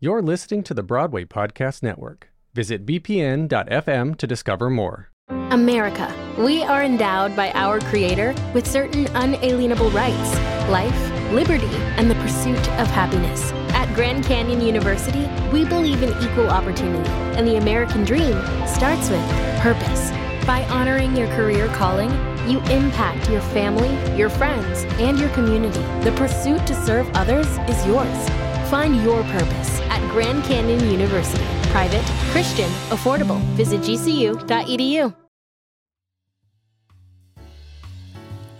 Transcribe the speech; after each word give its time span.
You're 0.00 0.22
listening 0.22 0.62
to 0.62 0.74
the 0.74 0.84
Broadway 0.84 1.24
Podcast 1.24 1.82
Network. 1.82 2.30
Visit 2.54 2.86
bpn.fm 2.86 4.16
to 4.16 4.26
discover 4.28 4.70
more. 4.70 5.10
America. 5.50 6.14
We 6.38 6.62
are 6.62 6.84
endowed 6.84 7.34
by 7.34 7.50
our 7.50 7.80
Creator 7.80 8.32
with 8.54 8.64
certain 8.64 9.08
unalienable 9.08 9.90
rights 9.90 10.38
life, 10.70 11.32
liberty, 11.32 11.66
and 11.96 12.08
the 12.08 12.14
pursuit 12.16 12.60
of 12.78 12.86
happiness. 12.86 13.50
At 13.74 13.92
Grand 13.96 14.24
Canyon 14.24 14.60
University, 14.60 15.26
we 15.52 15.64
believe 15.64 16.00
in 16.00 16.10
equal 16.22 16.48
opportunity, 16.48 17.10
and 17.36 17.44
the 17.44 17.56
American 17.56 18.04
dream 18.04 18.40
starts 18.68 19.10
with 19.10 19.28
purpose. 19.58 20.12
By 20.46 20.64
honoring 20.68 21.16
your 21.16 21.26
career 21.34 21.66
calling, 21.74 22.10
you 22.48 22.60
impact 22.70 23.28
your 23.28 23.40
family, 23.40 23.90
your 24.16 24.30
friends, 24.30 24.84
and 25.00 25.18
your 25.18 25.30
community. 25.30 25.82
The 26.08 26.14
pursuit 26.16 26.64
to 26.68 26.86
serve 26.86 27.10
others 27.14 27.48
is 27.68 27.84
yours. 27.84 28.28
Find 28.70 29.02
your 29.02 29.24
purpose 29.24 29.77
at 29.98 30.10
Grand 30.10 30.44
Canyon 30.44 30.90
University. 30.90 31.44
Private, 31.70 32.04
Christian, 32.30 32.70
affordable. 32.90 33.40
Visit 33.56 33.80
gcu.edu. 33.80 35.14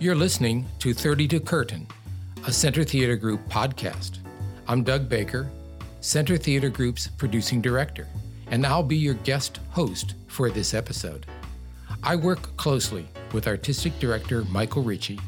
You're 0.01 0.15
listening 0.15 0.65
to 0.79 0.93
30 0.93 1.27
to 1.29 1.39
Curtain, 1.39 1.87
a 2.47 2.53
Center 2.53 2.83
Theater 2.83 3.17
Group 3.17 3.41
podcast. 3.49 4.19
I'm 4.67 4.83
Doug 4.83 5.09
Baker, 5.09 5.49
Center 5.99 6.37
Theater 6.37 6.69
Group's 6.69 7.07
producing 7.07 7.61
director, 7.61 8.07
and 8.49 8.65
I'll 8.65 8.83
be 8.83 8.95
your 8.95 9.15
guest 9.15 9.59
host 9.71 10.13
for 10.27 10.49
this 10.49 10.73
episode. 10.73 11.25
I 12.01 12.15
work 12.15 12.55
closely 12.55 13.09
with 13.33 13.47
artistic 13.47 13.99
director 13.99 14.45
Michael 14.45 14.83
Ritchie 14.83 15.19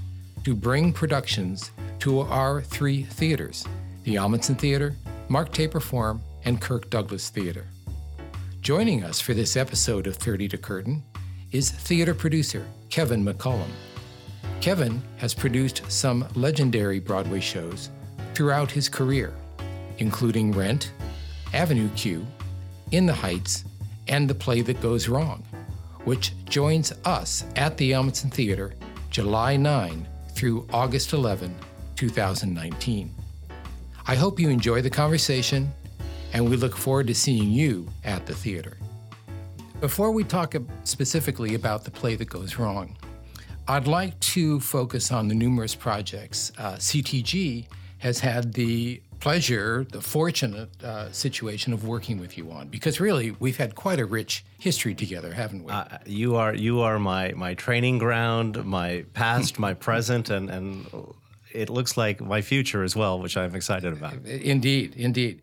to 0.46 0.56
bring 0.56 0.94
productions 0.94 1.72
to 2.00 2.22
our 2.22 2.62
three 2.62 3.04
theaters 3.04 3.66
the 4.04 4.16
Ahmanson 4.16 4.58
Theater, 4.58 4.96
Mark 5.32 5.54
Taper 5.54 5.80
Forum, 5.80 6.22
and 6.44 6.60
Kirk 6.60 6.90
Douglas 6.90 7.30
Theater. 7.30 7.66
Joining 8.60 9.06
us 9.06 9.22
for 9.22 9.34
this 9.34 9.56
episode 9.56 10.06
of 10.06 10.18
30 10.18 10.50
to 10.50 10.58
Curtain 10.58 11.02
is 11.54 11.72
theater 11.72 12.14
producer 12.14 12.68
Kevin 12.90 13.24
McCollum. 13.24 13.70
Kevin 14.60 15.02
has 15.20 15.34
produced 15.34 15.90
some 15.90 16.28
legendary 16.36 17.00
Broadway 17.00 17.40
shows 17.40 17.92
throughout 18.34 18.70
his 18.70 18.90
career, 18.90 19.34
including 20.00 20.52
Rent, 20.52 20.92
Avenue 21.54 21.88
Q, 21.96 22.28
In 22.92 23.06
the 23.06 23.14
Heights, 23.14 23.64
and 24.10 24.30
The 24.30 24.36
Play 24.36 24.60
That 24.60 24.82
Goes 24.82 25.08
Wrong, 25.08 25.46
which 26.04 26.34
joins 26.44 26.92
us 27.06 27.46
at 27.56 27.78
the 27.78 27.94
Ahmanson 27.94 28.34
Theater 28.34 28.74
July 29.10 29.56
9 29.56 30.06
through 30.36 30.68
August 30.74 31.14
11, 31.14 31.56
2019. 31.96 33.21
I 34.08 34.16
hope 34.16 34.40
you 34.40 34.50
enjoy 34.50 34.82
the 34.82 34.90
conversation, 34.90 35.72
and 36.34 36.50
we 36.50 36.58
look 36.58 36.76
forward 36.76 37.08
to 37.08 37.16
seeing 37.16 37.52
you 37.52 37.88
at 38.04 38.26
the 38.26 38.34
theater. 38.34 38.78
Before 39.80 40.12
we 40.12 40.24
talk 40.24 40.56
specifically 40.84 41.56
about 41.56 41.84
the 41.84 41.92
play 41.92 42.16
that 42.16 42.30
goes 42.30 42.58
wrong, 42.58 42.98
I'd 43.68 43.88
like 43.88 44.20
to 44.20 44.60
focus 44.60 45.12
on 45.12 45.28
the 45.28 45.36
numerous 45.36 45.76
projects 45.76 46.52
uh, 46.58 46.74
CTG 46.74 47.68
has 48.00 48.20
had 48.20 48.54
the 48.54 49.02
pleasure, 49.20 49.86
the 49.92 50.02
fortunate 50.02 50.70
uh, 50.84 51.12
situation 51.12 51.72
of 51.72 51.86
working 51.86 52.20
with 52.20 52.38
you 52.38 52.52
on, 52.52 52.68
because 52.68 53.00
really 53.00 53.36
we've 53.40 53.58
had 53.58 53.76
quite 53.76 54.00
a 54.00 54.06
rich 54.06 54.44
history 54.58 54.96
together, 54.96 55.32
haven't 55.32 55.64
we? 55.64 55.72
Uh, 55.72 55.86
you 56.08 56.36
are 56.36 56.56
you 56.56 56.82
are 56.82 56.98
my 56.98 57.32
my 57.36 57.54
training 57.54 58.00
ground, 58.00 58.66
my 58.66 59.06
past, 59.14 59.60
my 59.60 59.76
present, 59.76 60.32
and 60.32 60.50
and 60.50 60.88
it 61.54 61.70
looks 61.70 61.98
like 61.98 62.22
my 62.22 62.42
future 62.42 62.84
as 62.84 62.96
well, 62.96 63.20
which 63.20 63.38
I'm 63.38 63.56
excited 63.56 63.94
about. 63.94 64.26
Indeed, 64.26 64.96
indeed. 64.96 65.42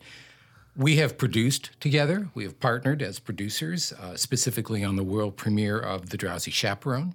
We 0.77 0.97
have 0.97 1.19
produced 1.19 1.71
together. 1.81 2.29
We 2.35 2.45
have 2.45 2.61
partnered 2.61 3.03
as 3.03 3.19
producers, 3.19 3.93
uh, 3.93 4.17
specifically 4.17 4.85
on 4.85 4.97
the 4.97 5.03
world 5.03 5.37
premiere 5.37 5.79
of 5.79 6.11
The 6.11 6.17
Drowsy 6.17 6.53
Chaperone, 6.53 7.15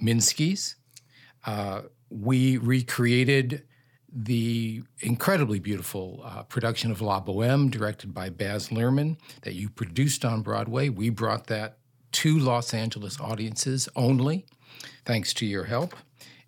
Minsky's. 0.00 0.76
Uh, 1.46 1.82
we 2.10 2.58
recreated 2.58 3.62
the 4.14 4.82
incredibly 5.00 5.58
beautiful 5.58 6.20
uh, 6.22 6.42
production 6.42 6.90
of 6.90 7.00
La 7.00 7.18
Boheme, 7.18 7.70
directed 7.70 8.12
by 8.12 8.28
Baz 8.28 8.68
Luhrmann, 8.68 9.16
that 9.40 9.54
you 9.54 9.70
produced 9.70 10.22
on 10.24 10.42
Broadway. 10.42 10.90
We 10.90 11.08
brought 11.08 11.46
that 11.46 11.78
to 12.12 12.38
Los 12.38 12.74
Angeles 12.74 13.18
audiences 13.18 13.88
only, 13.96 14.44
thanks 15.06 15.32
to 15.34 15.46
your 15.46 15.64
help. 15.64 15.94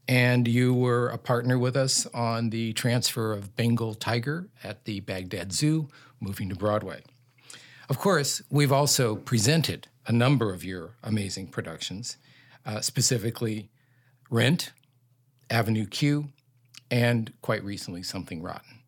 And 0.07 0.47
you 0.47 0.75
were 0.75 1.09
a 1.09 1.19
partner 1.19 1.59
with 1.59 1.77
us 1.77 2.07
on 2.13 2.51
the 2.51 2.73
transfer 2.75 3.33
of 3.33 3.57
Bengal 3.57 3.95
Tiger 3.95 4.49
at 4.63 4.85
the 4.85 5.01
Baghdad 5.01 5.53
Zoo, 5.53 5.89
moving 6.21 6.51
to 6.51 6.55
Broadway. 6.55 7.03
Of 7.89 7.99
course, 7.99 8.43
we've 8.51 8.73
also 8.73 9.17
presented 9.17 9.89
a 10.07 10.13
number 10.13 10.53
of 10.53 10.65
your 10.65 10.97
amazing 11.03 11.49
productions, 11.49 12.19
uh, 12.67 12.81
specifically 12.81 13.71
Rent, 14.31 14.73
Avenue 15.51 15.87
Q, 15.87 16.29
and 16.91 17.33
quite 17.41 17.65
recently, 17.65 18.03
Something 18.03 18.43
Rotten. 18.43 18.81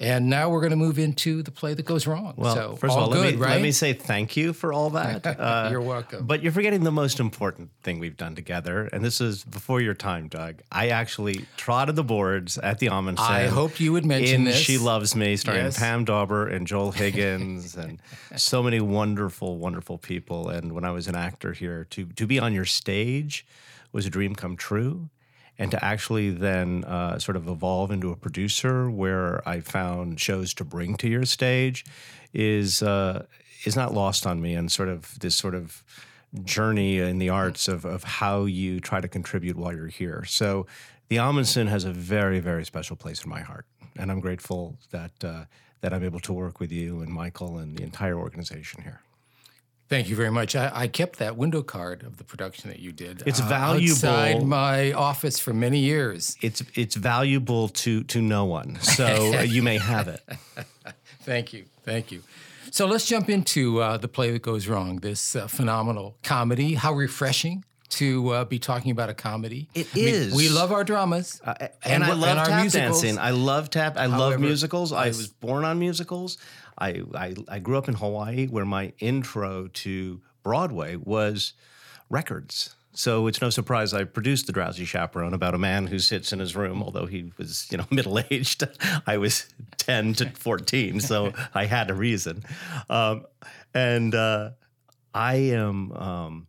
And 0.00 0.28
now 0.28 0.50
we're 0.50 0.60
going 0.60 0.70
to 0.70 0.76
move 0.76 0.98
into 0.98 1.42
the 1.42 1.52
play 1.52 1.72
that 1.72 1.84
goes 1.86 2.06
wrong. 2.06 2.34
Well, 2.36 2.54
so, 2.54 2.76
first 2.76 2.92
all 2.92 3.04
of 3.04 3.08
all, 3.08 3.12
good, 3.12 3.24
let, 3.24 3.34
me, 3.34 3.40
right? 3.40 3.50
let 3.50 3.62
me 3.62 3.70
say 3.70 3.92
thank 3.92 4.36
you 4.36 4.52
for 4.52 4.72
all 4.72 4.90
that. 4.90 5.24
Uh, 5.44 5.68
you're 5.70 5.80
welcome. 5.80 6.26
But 6.26 6.42
you're 6.42 6.52
forgetting 6.52 6.84
the 6.84 6.92
most 6.92 7.20
important 7.20 7.70
thing 7.82 7.98
we've 7.98 8.16
done 8.16 8.34
together, 8.34 8.88
and 8.92 9.04
this 9.04 9.20
is 9.20 9.44
before 9.44 9.80
your 9.80 9.92
time, 9.92 10.28
Doug. 10.28 10.62
I 10.72 10.88
actually 10.88 11.44
trotted 11.56 11.96
the 11.96 12.04
boards 12.04 12.56
at 12.56 12.78
the 12.78 12.86
Ahmanson. 12.86 13.18
I 13.18 13.46
hoped 13.48 13.80
you 13.80 13.92
would 13.92 14.06
mention 14.06 14.36
in 14.36 14.44
this. 14.44 14.56
She 14.56 14.78
Loves 14.78 15.14
Me, 15.14 15.36
starring 15.36 15.64
Yes. 15.64 15.78
Pam 15.78 16.04
Dawber 16.04 16.48
and 16.48 16.66
Joel 16.66 16.92
Higgins, 16.92 17.76
and 17.76 18.00
so 18.36 18.62
many 18.62 18.80
wonderful, 18.80 19.58
wonderful 19.58 19.98
people. 19.98 20.48
And 20.48 20.72
when 20.72 20.84
I 20.84 20.92
was 20.92 21.08
an 21.08 21.16
actor 21.16 21.52
here, 21.52 21.86
to 21.90 22.06
to 22.06 22.26
be 22.26 22.38
on 22.38 22.54
your 22.54 22.64
stage 22.64 23.46
was 23.92 24.06
a 24.06 24.10
dream 24.10 24.34
come 24.34 24.56
true 24.56 25.10
and 25.58 25.70
to 25.70 25.84
actually 25.84 26.30
then 26.30 26.84
uh, 26.84 27.18
sort 27.18 27.36
of 27.36 27.48
evolve 27.48 27.90
into 27.90 28.10
a 28.10 28.16
producer 28.16 28.90
where 28.90 29.46
I 29.48 29.60
found 29.60 30.20
shows 30.20 30.52
to 30.54 30.64
bring 30.64 30.96
to 30.96 31.08
your 31.08 31.24
stage 31.24 31.84
is 32.32 32.82
uh, 32.82 33.26
is 33.64 33.76
not 33.76 33.94
lost 33.94 34.26
on 34.26 34.40
me, 34.40 34.54
and 34.54 34.70
sort 34.70 34.88
of 34.88 35.18
this 35.20 35.36
sort 35.36 35.54
of 35.54 35.84
journey 36.42 36.98
in 36.98 37.18
the 37.18 37.28
arts 37.28 37.68
of 37.68 37.84
of 37.84 38.04
how 38.04 38.44
you 38.44 38.80
try 38.80 39.00
to 39.00 39.08
contribute 39.08 39.56
while 39.56 39.72
you're 39.72 39.86
here. 39.86 40.24
So, 40.24 40.66
the 41.08 41.16
Ahmanson 41.16 41.68
has 41.68 41.84
a 41.84 41.92
very 41.92 42.40
very 42.40 42.64
special 42.64 42.96
place 42.96 43.24
in 43.24 43.30
my 43.30 43.40
heart, 43.40 43.66
and 43.96 44.10
I'm 44.10 44.20
grateful 44.20 44.76
that 44.90 45.22
uh, 45.22 45.44
that 45.80 45.92
I'm 45.92 46.02
able 46.02 46.20
to 46.20 46.32
work 46.32 46.60
with 46.60 46.72
you 46.72 47.00
and 47.00 47.12
Michael 47.12 47.58
and 47.58 47.76
the 47.76 47.84
entire 47.84 48.18
organization 48.18 48.82
here. 48.82 49.03
Thank 49.88 50.08
you 50.08 50.16
very 50.16 50.30
much. 50.30 50.56
I, 50.56 50.70
I 50.74 50.88
kept 50.88 51.18
that 51.18 51.36
window 51.36 51.62
card 51.62 52.02
of 52.02 52.16
the 52.16 52.24
production 52.24 52.70
that 52.70 52.78
you 52.78 52.90
did. 52.90 53.22
It's 53.26 53.40
uh, 53.40 53.44
valuable. 53.46 53.92
outside 53.92 54.42
my 54.42 54.92
office 54.92 55.38
for 55.38 55.52
many 55.52 55.80
years. 55.80 56.36
It's 56.40 56.62
it's 56.74 56.94
valuable 56.94 57.68
to 57.68 58.02
to 58.04 58.22
no 58.22 58.46
one, 58.46 58.80
so 58.80 59.40
you 59.40 59.62
may 59.62 59.78
have 59.78 60.08
it. 60.08 60.22
Thank 61.22 61.52
you, 61.52 61.66
thank 61.82 62.10
you. 62.10 62.22
So 62.70 62.86
let's 62.86 63.06
jump 63.06 63.28
into 63.30 63.80
uh, 63.80 63.98
the 63.98 64.08
play 64.08 64.32
that 64.32 64.42
goes 64.42 64.66
wrong. 64.68 64.96
This 64.96 65.36
uh, 65.36 65.46
phenomenal 65.46 66.16
comedy. 66.22 66.74
How 66.74 66.92
refreshing 66.92 67.64
to 67.94 68.30
uh, 68.30 68.44
be 68.44 68.58
talking 68.58 68.90
about 68.90 69.08
a 69.08 69.14
comedy. 69.14 69.68
It 69.74 69.88
I 69.94 69.96
mean, 69.96 70.08
is. 70.08 70.34
we 70.34 70.48
love 70.48 70.72
our 70.72 70.84
dramas, 70.84 71.40
and, 71.84 72.02
I 72.02 72.12
love 72.12 72.38
our 72.38 72.46
tap 72.46 72.60
musicals. 72.62 73.02
dancing. 73.02 73.18
I 73.18 73.30
love 73.30 73.70
tap. 73.70 73.96
I 73.96 74.06
love 74.06 74.40
musicals. 74.40 74.92
I 74.92 75.08
was 75.08 75.28
born 75.28 75.64
on 75.64 75.78
musicals. 75.78 76.38
I, 76.78 77.02
I 77.14 77.34
I 77.48 77.58
grew 77.58 77.78
up 77.78 77.88
in 77.88 77.94
Hawaii, 77.94 78.46
where 78.46 78.64
my 78.64 78.92
intro 78.98 79.68
to 79.68 80.20
Broadway 80.42 80.96
was 80.96 81.54
records. 82.10 82.74
So 82.96 83.26
it's 83.26 83.40
no 83.40 83.50
surprise 83.50 83.92
I 83.92 84.04
produced 84.04 84.46
The 84.46 84.52
Drowsy 84.52 84.84
Chaperone 84.84 85.34
about 85.34 85.54
a 85.54 85.58
man 85.58 85.88
who 85.88 85.98
sits 85.98 86.32
in 86.32 86.38
his 86.38 86.54
room, 86.54 86.80
although 86.80 87.06
he 87.06 87.32
was, 87.36 87.66
you 87.70 87.76
know, 87.76 87.86
middle 87.90 88.20
aged. 88.30 88.62
I 89.06 89.18
was 89.18 89.46
10 89.78 90.14
to 90.14 90.30
14, 90.30 91.00
so 91.00 91.32
I 91.54 91.66
had 91.66 91.90
a 91.90 91.94
reason. 91.94 92.44
Um, 92.88 93.26
and 93.74 94.14
uh, 94.14 94.50
I 95.12 95.34
am 95.34 95.92
um, 95.92 96.46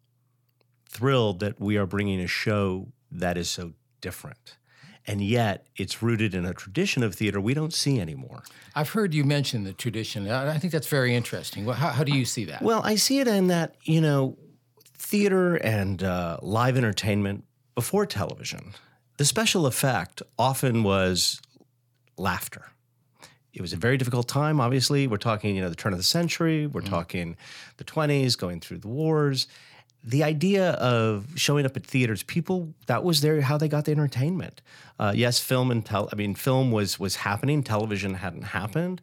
thrilled 0.87 1.39
that 1.39 1.59
we 1.59 1.77
are 1.77 1.87
bringing 1.87 2.19
a 2.21 2.27
show 2.27 2.89
that 3.11 3.37
is 3.37 3.49
so 3.49 3.73
different. 3.99 4.57
And 5.07 5.21
yet 5.21 5.67
it's 5.75 6.01
rooted 6.01 6.33
in 6.33 6.45
a 6.45 6.53
tradition 6.53 7.03
of 7.03 7.13
theater 7.13 7.39
we 7.39 7.53
don't 7.53 7.73
see 7.73 7.99
anymore. 7.99 8.43
I've 8.73 8.89
heard 8.89 9.13
you 9.13 9.23
mention 9.23 9.63
the 9.63 9.73
tradition. 9.73 10.29
I 10.29 10.55
I 10.55 10.57
think 10.57 10.73
that's 10.73 10.87
very 10.87 11.15
interesting. 11.15 11.65
Well, 11.65 11.75
how, 11.75 11.89
how 11.89 12.03
do 12.03 12.11
you 12.11 12.25
see 12.25 12.45
that? 12.45 12.61
Well, 12.61 12.81
I 12.83 12.95
see 12.95 13.19
it 13.19 13.27
in 13.27 13.47
that, 13.47 13.75
you 13.83 14.01
know, 14.01 14.37
theater 14.97 15.55
and 15.55 16.01
uh, 16.01 16.37
live 16.41 16.77
entertainment 16.77 17.43
before 17.75 18.05
television, 18.05 18.73
the 19.17 19.25
special 19.25 19.65
effect 19.65 20.21
often 20.39 20.83
was 20.83 21.39
laughter. 22.17 22.71
It 23.53 23.61
was 23.61 23.71
a 23.71 23.77
very 23.77 23.97
difficult 23.97 24.27
time, 24.27 24.59
obviously. 24.59 25.07
We're 25.07 25.17
talking, 25.17 25.55
you 25.55 25.61
know, 25.61 25.69
the 25.69 25.75
turn 25.75 25.93
of 25.93 25.99
the 25.99 26.03
century, 26.03 26.67
we're 26.67 26.81
talking 26.81 27.37
the 27.77 27.85
20s, 27.85 28.37
going 28.37 28.59
through 28.59 28.79
the 28.79 28.89
wars. 28.89 29.47
The 30.07 30.23
idea 30.23 30.71
of 30.73 31.25
showing 31.35 31.65
up 31.65 31.75
at 31.75 31.83
theaters, 31.83 32.21
people 32.21 32.75
that 32.85 33.03
was 33.03 33.21
their 33.21 33.41
how 33.41 33.57
they 33.57 33.67
got 33.67 33.85
the 33.85 33.91
entertainment. 33.91 34.61
Uh, 34.99 35.13
yes, 35.15 35.39
film 35.39 35.71
and 35.71 35.83
tel- 35.83 36.09
I 36.13 36.15
mean, 36.15 36.35
film 36.35 36.71
was 36.71 36.99
was 36.99 37.15
happening, 37.15 37.63
television 37.63 38.13
hadn't 38.13 38.43
happened, 38.43 39.01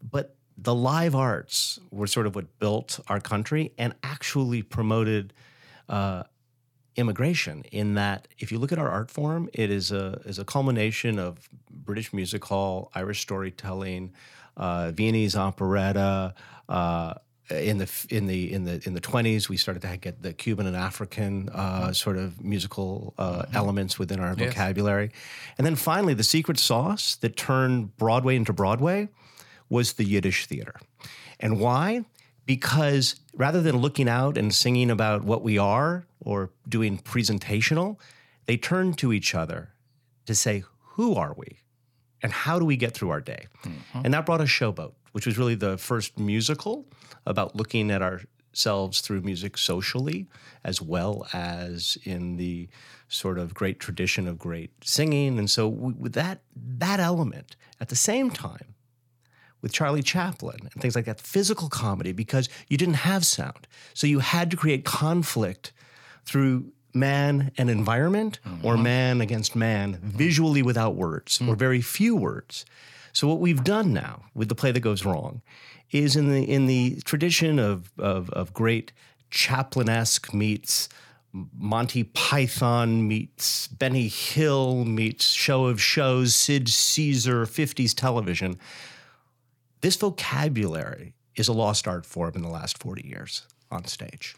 but 0.00 0.36
the 0.56 0.74
live 0.74 1.14
arts 1.14 1.80
were 1.90 2.06
sort 2.06 2.26
of 2.26 2.34
what 2.36 2.58
built 2.58 3.00
our 3.08 3.20
country 3.20 3.72
and 3.78 3.94
actually 4.02 4.62
promoted 4.62 5.32
uh, 5.88 6.22
immigration. 6.94 7.64
In 7.72 7.94
that, 7.94 8.28
if 8.38 8.52
you 8.52 8.58
look 8.58 8.72
at 8.72 8.78
our 8.78 8.88
art 8.88 9.10
form, 9.10 9.48
it 9.52 9.70
is 9.70 9.90
a 9.90 10.20
is 10.24 10.38
a 10.38 10.44
culmination 10.44 11.18
of 11.18 11.48
British 11.70 12.12
music 12.12 12.44
hall, 12.44 12.90
Irish 12.94 13.20
storytelling, 13.20 14.12
uh, 14.56 14.92
Viennese 14.92 15.36
operetta. 15.36 16.34
In 17.50 17.78
the 17.78 17.88
in 18.10 18.26
the 18.26 18.52
in 18.52 18.64
the 18.64 18.80
in 18.84 18.92
the 18.92 19.00
twenties, 19.00 19.48
we 19.48 19.56
started 19.56 19.80
to 19.82 19.96
get 19.96 20.22
the 20.22 20.34
Cuban 20.34 20.66
and 20.66 20.76
African 20.76 21.48
uh, 21.48 21.92
sort 21.94 22.18
of 22.18 22.44
musical 22.44 23.14
uh, 23.16 23.46
elements 23.54 23.98
within 23.98 24.20
our 24.20 24.34
Yes. 24.36 24.52
vocabulary, 24.52 25.10
and 25.56 25.66
then 25.66 25.74
finally, 25.74 26.12
the 26.12 26.22
secret 26.24 26.58
sauce 26.58 27.16
that 27.16 27.36
turned 27.36 27.96
Broadway 27.96 28.36
into 28.36 28.52
Broadway 28.52 29.08
was 29.70 29.94
the 29.94 30.04
Yiddish 30.04 30.44
theater, 30.46 30.74
and 31.40 31.58
why? 31.58 32.04
Because 32.44 33.16
rather 33.34 33.62
than 33.62 33.76
looking 33.78 34.08
out 34.10 34.36
and 34.36 34.54
singing 34.54 34.90
about 34.90 35.24
what 35.24 35.42
we 35.42 35.56
are 35.56 36.06
or 36.20 36.50
doing 36.68 36.98
presentational, 36.98 37.96
they 38.46 38.56
turned 38.58 38.98
to 38.98 39.10
each 39.12 39.34
other 39.34 39.70
to 40.26 40.34
say, 40.34 40.64
"Who 40.96 41.14
are 41.14 41.32
we?" 41.34 41.60
and 42.20 42.32
how 42.32 42.58
do 42.58 42.64
we 42.64 42.76
get 42.76 42.92
through 42.94 43.10
our 43.10 43.20
day? 43.20 43.46
And 43.94 44.12
that 44.12 44.26
brought 44.26 44.40
us 44.40 44.48
Showboat, 44.48 44.92
which 45.12 45.26
was 45.26 45.38
really 45.38 45.54
the 45.54 45.78
first 45.78 46.18
musical 46.18 46.86
about 47.26 47.56
looking 47.56 47.90
at 47.90 48.02
ourselves 48.02 49.00
through 49.00 49.22
music 49.22 49.58
socially, 49.58 50.26
as 50.64 50.80
well 50.80 51.26
as 51.32 51.98
in 52.04 52.36
the 52.36 52.68
sort 53.08 53.38
of 53.38 53.54
great 53.54 53.80
tradition 53.80 54.28
of 54.28 54.38
great 54.38 54.70
singing. 54.84 55.38
And 55.38 55.50
so, 55.50 55.68
with 55.68 56.12
that 56.14 56.42
that 56.56 57.00
element, 57.00 57.56
at 57.80 57.88
the 57.88 57.96
same 57.96 58.30
time, 58.30 58.74
with 59.62 59.72
Charlie 59.72 60.02
Chaplin 60.02 60.58
and 60.72 60.82
things 60.82 60.94
like 60.94 61.06
that, 61.06 61.20
physical 61.20 61.68
comedy, 61.68 62.12
because 62.12 62.48
you 62.68 62.76
didn't 62.76 62.94
have 62.94 63.24
sound, 63.24 63.66
so 63.94 64.06
you 64.06 64.20
had 64.20 64.50
to 64.50 64.56
create 64.56 64.84
conflict 64.84 65.72
through 66.24 66.72
man 66.94 67.52
and 67.58 67.70
environment 67.70 68.40
or 68.62 68.74
mm-hmm. 68.74 68.82
man 68.82 69.20
against 69.20 69.54
man 69.54 69.94
mm-hmm. 69.94 70.08
visually 70.08 70.62
without 70.62 70.94
words 70.94 71.40
or 71.40 71.54
mm. 71.54 71.58
very 71.58 71.80
few 71.80 72.16
words. 72.16 72.64
So 73.12 73.26
what 73.28 73.40
we've 73.40 73.62
done 73.62 73.92
now 73.92 74.24
with 74.34 74.48
the 74.48 74.54
play 74.54 74.72
that 74.72 74.80
goes 74.80 75.04
wrong 75.04 75.42
is 75.90 76.16
in 76.16 76.30
the 76.30 76.42
in 76.42 76.66
the 76.66 77.00
tradition 77.04 77.58
of 77.58 77.90
of, 77.98 78.30
of 78.30 78.52
great 78.52 78.92
Chaplin-esque 79.30 80.32
meets 80.32 80.88
Monty 81.32 82.04
Python 82.04 83.06
meets 83.06 83.68
Benny 83.68 84.08
Hill 84.08 84.84
meets 84.84 85.26
Show 85.32 85.66
of 85.66 85.80
Shows, 85.80 86.34
Sid 86.34 86.68
Caesar, 86.68 87.44
50s 87.44 87.94
television. 87.94 88.58
This 89.80 89.96
vocabulary 89.96 91.14
is 91.36 91.48
a 91.48 91.52
lost 91.52 91.86
art 91.86 92.06
form 92.06 92.32
in 92.34 92.42
the 92.42 92.48
last 92.48 92.78
40 92.78 93.06
years 93.06 93.46
on 93.70 93.84
stage. 93.84 94.34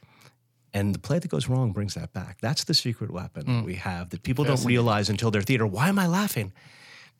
And 0.72 0.94
the 0.94 0.98
play 0.98 1.18
that 1.18 1.28
goes 1.28 1.48
wrong 1.48 1.72
brings 1.72 1.94
that 1.94 2.12
back. 2.12 2.38
That's 2.40 2.64
the 2.64 2.74
secret 2.74 3.10
weapon 3.10 3.46
that 3.46 3.52
mm. 3.52 3.64
we 3.64 3.74
have 3.76 4.10
that 4.10 4.22
people 4.22 4.44
don't 4.44 4.64
realize 4.64 5.08
until 5.08 5.30
they're 5.30 5.42
theater. 5.42 5.66
Why 5.66 5.88
am 5.88 5.98
I 5.98 6.06
laughing? 6.06 6.52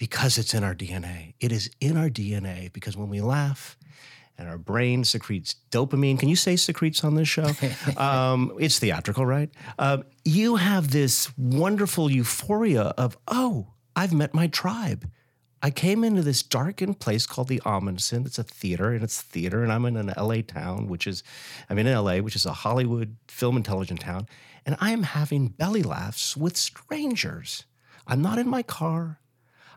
Because 0.00 0.38
it's 0.38 0.55
in 0.55 0.64
our 0.64 0.75
DNA. 0.75 1.35
It 1.38 1.52
is 1.52 1.70
in 1.81 1.97
our 1.97 2.08
DNA 2.08 2.73
because 2.73 2.97
when 2.97 3.08
we 3.08 3.20
laugh 3.20 3.76
and 4.38 4.49
our 4.49 4.56
brain 4.56 5.05
secretes 5.05 5.55
dopamine, 5.70 6.19
can 6.19 6.31
you 6.31 6.37
say 6.37 6.56
secretes 6.56 7.05
on 7.05 7.14
this 7.14 7.29
show? 7.29 7.50
um, 7.99 8.52
it's 8.58 8.79
theatrical, 8.79 9.26
right? 9.26 9.50
Um, 9.79 10.05
you 10.25 10.56
have 10.56 10.91
this 10.91 11.31
wonderful 11.37 12.11
euphoria 12.11 12.94
of, 12.97 13.17
oh, 13.29 13.75
I've 13.94 14.14
met 14.14 14.35
my 14.35 14.47
tribe. 14.49 15.08
I 15.62 15.70
came 15.70 16.05
into 16.05 16.23
this 16.23 16.43
darkened 16.43 17.00
place 17.00 17.26
called 17.26 17.49
the 17.49 17.61
Ahmanson. 17.67 18.25
It's 18.25 18.38
a 18.38 18.43
theater, 18.43 18.93
and 18.93 19.05
it's 19.05 19.20
theater, 19.20 19.62
and 19.62 19.70
I'm 19.70 19.85
in 19.85 19.97
an 19.99 20.14
LA 20.17 20.37
town, 20.41 20.87
which 20.87 21.06
is, 21.06 21.23
I'm 21.69 21.79
in 21.79 21.93
LA, 21.93 22.17
which 22.19 22.35
is 22.35 22.47
a 22.47 22.52
Hollywood 22.52 23.17
film 23.29 23.58
intelligent 23.58 24.00
town, 24.00 24.26
and 24.64 24.76
I 24.81 24.93
am 24.93 25.02
having 25.02 25.49
belly 25.49 25.82
laughs 25.82 26.37
with 26.37 26.56
strangers. 26.56 27.64
I'm 28.06 28.23
not 28.23 28.38
in 28.38 28.49
my 28.49 28.62
car. 28.62 29.20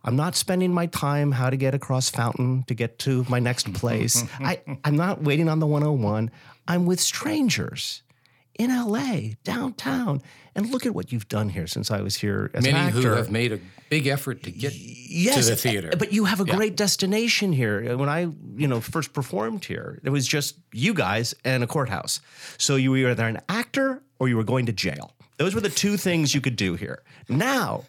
I'm 0.03 0.15
not 0.15 0.35
spending 0.35 0.73
my 0.73 0.88
time 0.88 1.31
how 1.31 1.50
to 1.50 1.55
get 1.55 1.73
across 1.73 2.09
Fountain 2.09 2.63
to 2.67 2.73
get 2.73 3.00
to 3.00 3.25
my 3.29 3.39
next 3.39 3.73
place. 3.73 4.23
I, 4.39 4.61
I'm 4.83 4.97
not 4.97 5.21
waiting 5.21 5.47
on 5.47 5.59
the 5.59 5.67
101. 5.67 6.29
I'm 6.67 6.85
with 6.85 7.00
strangers 7.00 8.03
in 8.55 8.69
LA, 8.69 9.35
downtown. 9.44 10.21
And 10.55 10.69
look 10.69 10.85
at 10.85 10.94
what 10.94 11.11
you've 11.11 11.27
done 11.27 11.50
here 11.50 11.65
since 11.65 11.89
I 11.89 12.01
was 12.01 12.15
here 12.15 12.51
as 12.53 12.63
Many 12.63 12.77
an 12.77 12.89
who 12.89 13.07
have 13.07 13.31
made 13.31 13.51
a 13.51 13.59
big 13.89 14.05
effort 14.07 14.44
to 14.44 14.51
get 14.51 14.73
yes, 14.75 15.35
to 15.35 15.51
the 15.51 15.55
theater. 15.55 15.91
But 15.97 16.13
you 16.13 16.25
have 16.25 16.39
a 16.39 16.45
great 16.45 16.75
destination 16.75 17.51
here. 17.53 17.97
When 17.97 18.09
I, 18.09 18.27
you 18.55 18.67
know, 18.67 18.79
first 18.79 19.13
performed 19.13 19.65
here, 19.65 20.00
it 20.03 20.09
was 20.09 20.27
just 20.27 20.57
you 20.71 20.94
guys 20.94 21.33
and 21.44 21.63
a 21.63 21.67
courthouse. 21.67 22.21
So 22.57 22.75
you 22.75 22.91
were 22.91 23.09
either 23.09 23.25
an 23.25 23.41
actor 23.50 24.03
or 24.19 24.29
you 24.29 24.38
were 24.38 24.44
going 24.44 24.67
to 24.67 24.73
jail. 24.73 25.13
Those 25.38 25.55
were 25.55 25.61
the 25.61 25.69
two 25.69 25.97
things 25.97 26.35
you 26.35 26.41
could 26.41 26.55
do 26.55 26.75
here. 26.75 27.01
Now, 27.27 27.85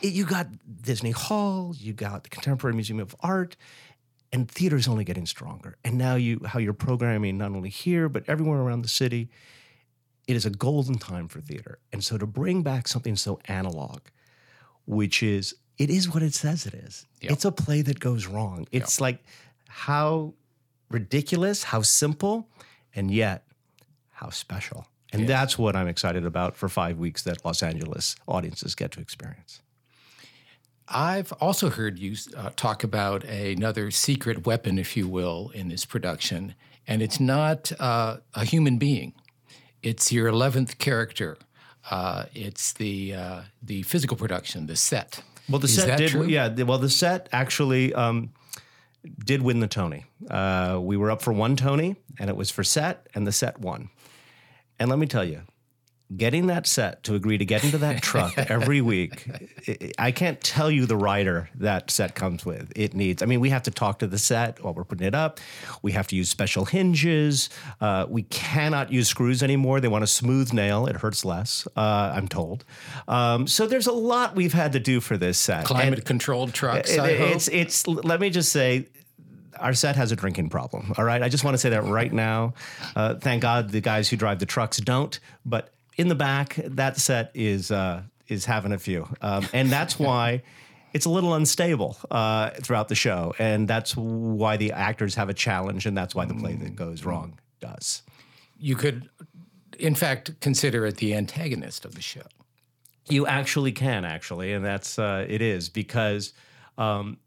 you 0.00 0.24
got 0.24 0.48
Disney 0.82 1.12
Hall, 1.12 1.74
you 1.76 1.92
got 1.92 2.24
the 2.24 2.30
Contemporary 2.30 2.74
Museum 2.74 3.00
of 3.00 3.14
Art, 3.20 3.56
and 4.32 4.50
theater 4.50 4.76
is 4.76 4.88
only 4.88 5.04
getting 5.04 5.26
stronger. 5.26 5.76
And 5.84 5.96
now 5.96 6.16
you, 6.16 6.40
how 6.44 6.58
you're 6.58 6.72
programming 6.72 7.38
not 7.38 7.52
only 7.52 7.70
here 7.70 8.08
but 8.08 8.24
everywhere 8.28 8.60
around 8.60 8.82
the 8.82 8.88
city, 8.88 9.30
it 10.26 10.36
is 10.36 10.44
a 10.44 10.50
golden 10.50 10.98
time 10.98 11.28
for 11.28 11.40
theater. 11.40 11.78
And 11.92 12.02
so 12.04 12.18
to 12.18 12.26
bring 12.26 12.62
back 12.62 12.88
something 12.88 13.16
so 13.16 13.38
analog, 13.46 14.00
which 14.84 15.22
is 15.22 15.54
it 15.78 15.90
is 15.90 16.12
what 16.12 16.22
it 16.22 16.34
says 16.34 16.66
it 16.66 16.74
is. 16.74 17.06
Yep. 17.20 17.32
It's 17.32 17.44
a 17.44 17.52
play 17.52 17.82
that 17.82 18.00
goes 18.00 18.26
wrong. 18.26 18.66
It's 18.72 19.00
like 19.00 19.22
how 19.68 20.34
ridiculous, 20.90 21.64
how 21.64 21.82
simple, 21.82 22.48
and 22.94 23.10
yet 23.10 23.44
how 24.10 24.30
special. 24.30 24.86
And 25.12 25.28
that's 25.28 25.56
what 25.58 25.76
I'm 25.76 25.88
excited 25.88 26.26
about 26.26 26.56
for 26.56 26.68
five 26.68 26.98
weeks 26.98 27.22
that 27.22 27.44
Los 27.44 27.62
Angeles 27.62 28.16
audiences 28.26 28.74
get 28.74 28.90
to 28.92 29.00
experience. 29.00 29.60
I've 30.88 31.32
also 31.34 31.70
heard 31.70 31.98
you 31.98 32.16
uh, 32.36 32.50
talk 32.56 32.84
about 32.84 33.24
another 33.24 33.90
secret 33.90 34.46
weapon, 34.46 34.78
if 34.78 34.96
you 34.96 35.08
will, 35.08 35.50
in 35.54 35.68
this 35.68 35.84
production, 35.84 36.54
and 36.86 37.02
it's 37.02 37.18
not 37.18 37.72
uh, 37.80 38.18
a 38.34 38.44
human 38.44 38.78
being. 38.78 39.12
It's 39.82 40.12
your 40.12 40.28
eleventh 40.28 40.78
character. 40.78 41.38
Uh, 41.90 42.26
it's 42.34 42.72
the 42.72 43.14
uh, 43.14 43.40
the 43.62 43.82
physical 43.82 44.16
production, 44.16 44.66
the 44.66 44.76
set. 44.76 45.22
Well, 45.48 45.58
the 45.58 45.66
Is 45.66 45.74
set 45.76 45.98
did. 45.98 46.10
true? 46.10 46.26
Yeah. 46.26 46.48
Well, 46.62 46.78
the 46.78 46.90
set 46.90 47.28
actually 47.32 47.94
um, 47.94 48.30
did 49.24 49.42
win 49.42 49.60
the 49.60 49.68
Tony. 49.68 50.04
Uh, 50.28 50.78
we 50.82 50.96
were 50.96 51.10
up 51.10 51.22
for 51.22 51.32
one 51.32 51.56
Tony, 51.56 51.96
and 52.18 52.30
it 52.30 52.36
was 52.36 52.50
for 52.50 52.64
set, 52.64 53.06
and 53.14 53.26
the 53.26 53.32
set 53.32 53.60
won. 53.60 53.88
And 54.78 54.90
let 54.90 54.98
me 54.98 55.06
tell 55.06 55.24
you, 55.24 55.42
getting 56.14 56.46
that 56.46 56.66
set 56.66 57.02
to 57.04 57.14
agree 57.14 57.36
to 57.38 57.44
get 57.44 57.64
into 57.64 57.78
that 57.78 58.02
truck 58.02 58.36
every 58.50 58.80
week, 58.80 59.26
I- 59.98 60.12
can't 60.12 60.40
tell 60.40 60.70
you 60.70 60.86
the 60.86 60.96
rider 60.96 61.50
that 61.56 61.90
set 61.90 62.14
comes 62.14 62.44
with. 62.46 62.72
It 62.76 62.94
needs. 62.94 63.22
I 63.22 63.26
mean, 63.26 63.40
we 63.40 63.50
have 63.50 63.62
to 63.64 63.70
talk 63.70 63.98
to 63.98 64.06
the 64.06 64.18
set 64.18 64.62
while 64.62 64.72
we're 64.72 64.84
putting 64.84 65.06
it 65.06 65.14
up. 65.14 65.40
We 65.82 65.92
have 65.92 66.06
to 66.08 66.16
use 66.16 66.28
special 66.30 66.64
hinges. 66.64 67.50
Uh, 67.80 68.06
we 68.08 68.22
cannot 68.22 68.92
use 68.92 69.08
screws 69.08 69.42
anymore. 69.42 69.80
They 69.80 69.88
want 69.88 70.04
a 70.04 70.06
smooth 70.06 70.52
nail. 70.52 70.86
It 70.86 70.96
hurts 70.96 71.24
less. 71.24 71.66
Uh, 71.76 72.12
I'm 72.14 72.28
told. 72.28 72.64
Um, 73.08 73.46
so 73.46 73.66
there's 73.66 73.86
a 73.88 73.92
lot 73.92 74.34
we've 74.36 74.52
had 74.54 74.72
to 74.72 74.80
do 74.80 75.00
for 75.00 75.16
this 75.16 75.38
set. 75.38 75.58
And- 75.58 75.66
Climate 75.66 76.04
controlled 76.04 76.54
trucks. 76.54 76.96
I 76.96 77.08
it- 77.10 77.20
hope. 77.20 77.28
it's 77.36 77.48
it's 77.48 77.86
let 77.86 78.20
me 78.20 78.30
just 78.30 78.52
say 78.52 78.86
our 79.58 79.72
set 79.74 79.96
has 79.96 80.12
a 80.12 80.16
drinking 80.16 80.50
problem 80.50 80.92
all 80.98 81.04
right 81.04 81.22
i 81.22 81.30
just 81.30 81.42
want 81.42 81.54
to 81.54 81.58
say 81.58 81.70
that 81.70 81.82
right 81.84 82.12
now 82.12 82.52
uh, 82.94 83.14
thank 83.14 83.40
god 83.40 83.70
the 83.70 83.80
guys 83.80 84.06
who 84.10 84.14
drive 84.16 84.38
the 84.38 84.44
trucks 84.44 84.76
don't 84.76 85.18
but 85.46 85.70
in 85.96 86.08
the 86.08 86.14
back 86.14 86.56
that 86.64 86.98
set 86.98 87.30
is 87.34 87.70
uh, 87.70 88.02
is 88.28 88.44
having 88.44 88.72
a 88.72 88.78
few. 88.78 89.08
Um, 89.20 89.46
and 89.52 89.70
that's 89.70 89.98
why 89.98 90.42
it's 90.92 91.06
a 91.06 91.10
little 91.10 91.34
unstable 91.34 91.96
uh, 92.10 92.50
throughout 92.62 92.88
the 92.88 92.94
show. 92.94 93.34
And 93.38 93.68
that's 93.68 93.96
why 93.96 94.56
the 94.56 94.72
actors 94.72 95.14
have 95.16 95.28
a 95.28 95.34
challenge 95.34 95.86
and 95.86 95.96
that's 95.96 96.14
why 96.14 96.24
the 96.24 96.34
play 96.34 96.54
that 96.54 96.74
goes 96.74 97.04
wrong 97.04 97.38
does. 97.60 98.02
You 98.58 98.76
could, 98.76 99.08
in 99.78 99.94
fact, 99.94 100.40
consider 100.40 100.86
it 100.86 100.96
the 100.96 101.14
antagonist 101.14 101.84
of 101.84 101.94
the 101.94 102.00
show. 102.00 102.22
You 103.08 103.26
actually 103.26 103.72
can, 103.72 104.04
actually, 104.04 104.52
and 104.52 104.64
that's 104.64 104.98
uh, 104.98 105.26
it 105.28 105.40
is 105.40 105.68
because 105.68 106.32
um, 106.76 107.18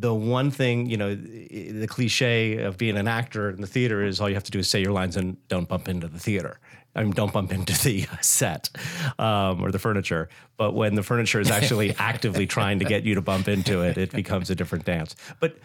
the 0.00 0.14
one 0.14 0.50
thing 0.50 0.86
you 0.86 0.96
know, 0.96 1.14
the 1.14 1.86
cliche 1.86 2.58
of 2.58 2.78
being 2.78 2.96
an 2.96 3.06
actor 3.06 3.50
in 3.50 3.60
the 3.60 3.66
theater 3.66 4.02
is 4.02 4.20
all 4.20 4.28
you 4.28 4.34
have 4.34 4.44
to 4.44 4.50
do 4.50 4.58
is 4.58 4.68
say 4.68 4.80
your 4.80 4.92
lines 4.92 5.16
and 5.16 5.36
don't 5.48 5.68
bump 5.68 5.88
into 5.88 6.08
the 6.08 6.18
theater. 6.18 6.58
I 6.94 7.02
mean, 7.02 7.12
don't 7.12 7.32
bump 7.32 7.52
into 7.52 7.72
the 7.84 8.06
set 8.20 8.70
um, 9.18 9.62
or 9.62 9.70
the 9.70 9.78
furniture. 9.78 10.28
But 10.56 10.72
when 10.72 10.94
the 10.94 11.02
furniture 11.02 11.40
is 11.40 11.50
actually 11.50 11.94
actively 11.98 12.46
trying 12.46 12.78
to 12.78 12.84
get 12.84 13.04
you 13.04 13.14
to 13.14 13.22
bump 13.22 13.48
into 13.48 13.82
it, 13.82 13.98
it 13.98 14.12
becomes 14.12 14.50
a 14.50 14.54
different 14.54 14.84
dance. 14.84 15.14
But 15.40 15.58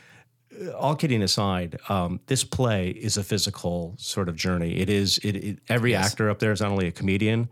uh, 0.61 0.71
all 0.71 0.95
kidding 0.95 1.21
aside, 1.21 1.79
um, 1.87 2.19
this 2.27 2.43
play 2.43 2.89
is 2.89 3.17
a 3.17 3.23
physical 3.23 3.95
sort 3.97 4.27
of 4.27 4.35
journey. 4.35 4.77
It 4.77 4.89
is. 4.89 5.17
It, 5.19 5.35
it 5.35 5.59
every 5.69 5.95
actor 5.95 6.29
up 6.29 6.39
there 6.39 6.51
is 6.51 6.61
not 6.61 6.71
only 6.71 6.87
a 6.87 6.91
comedian; 6.91 7.49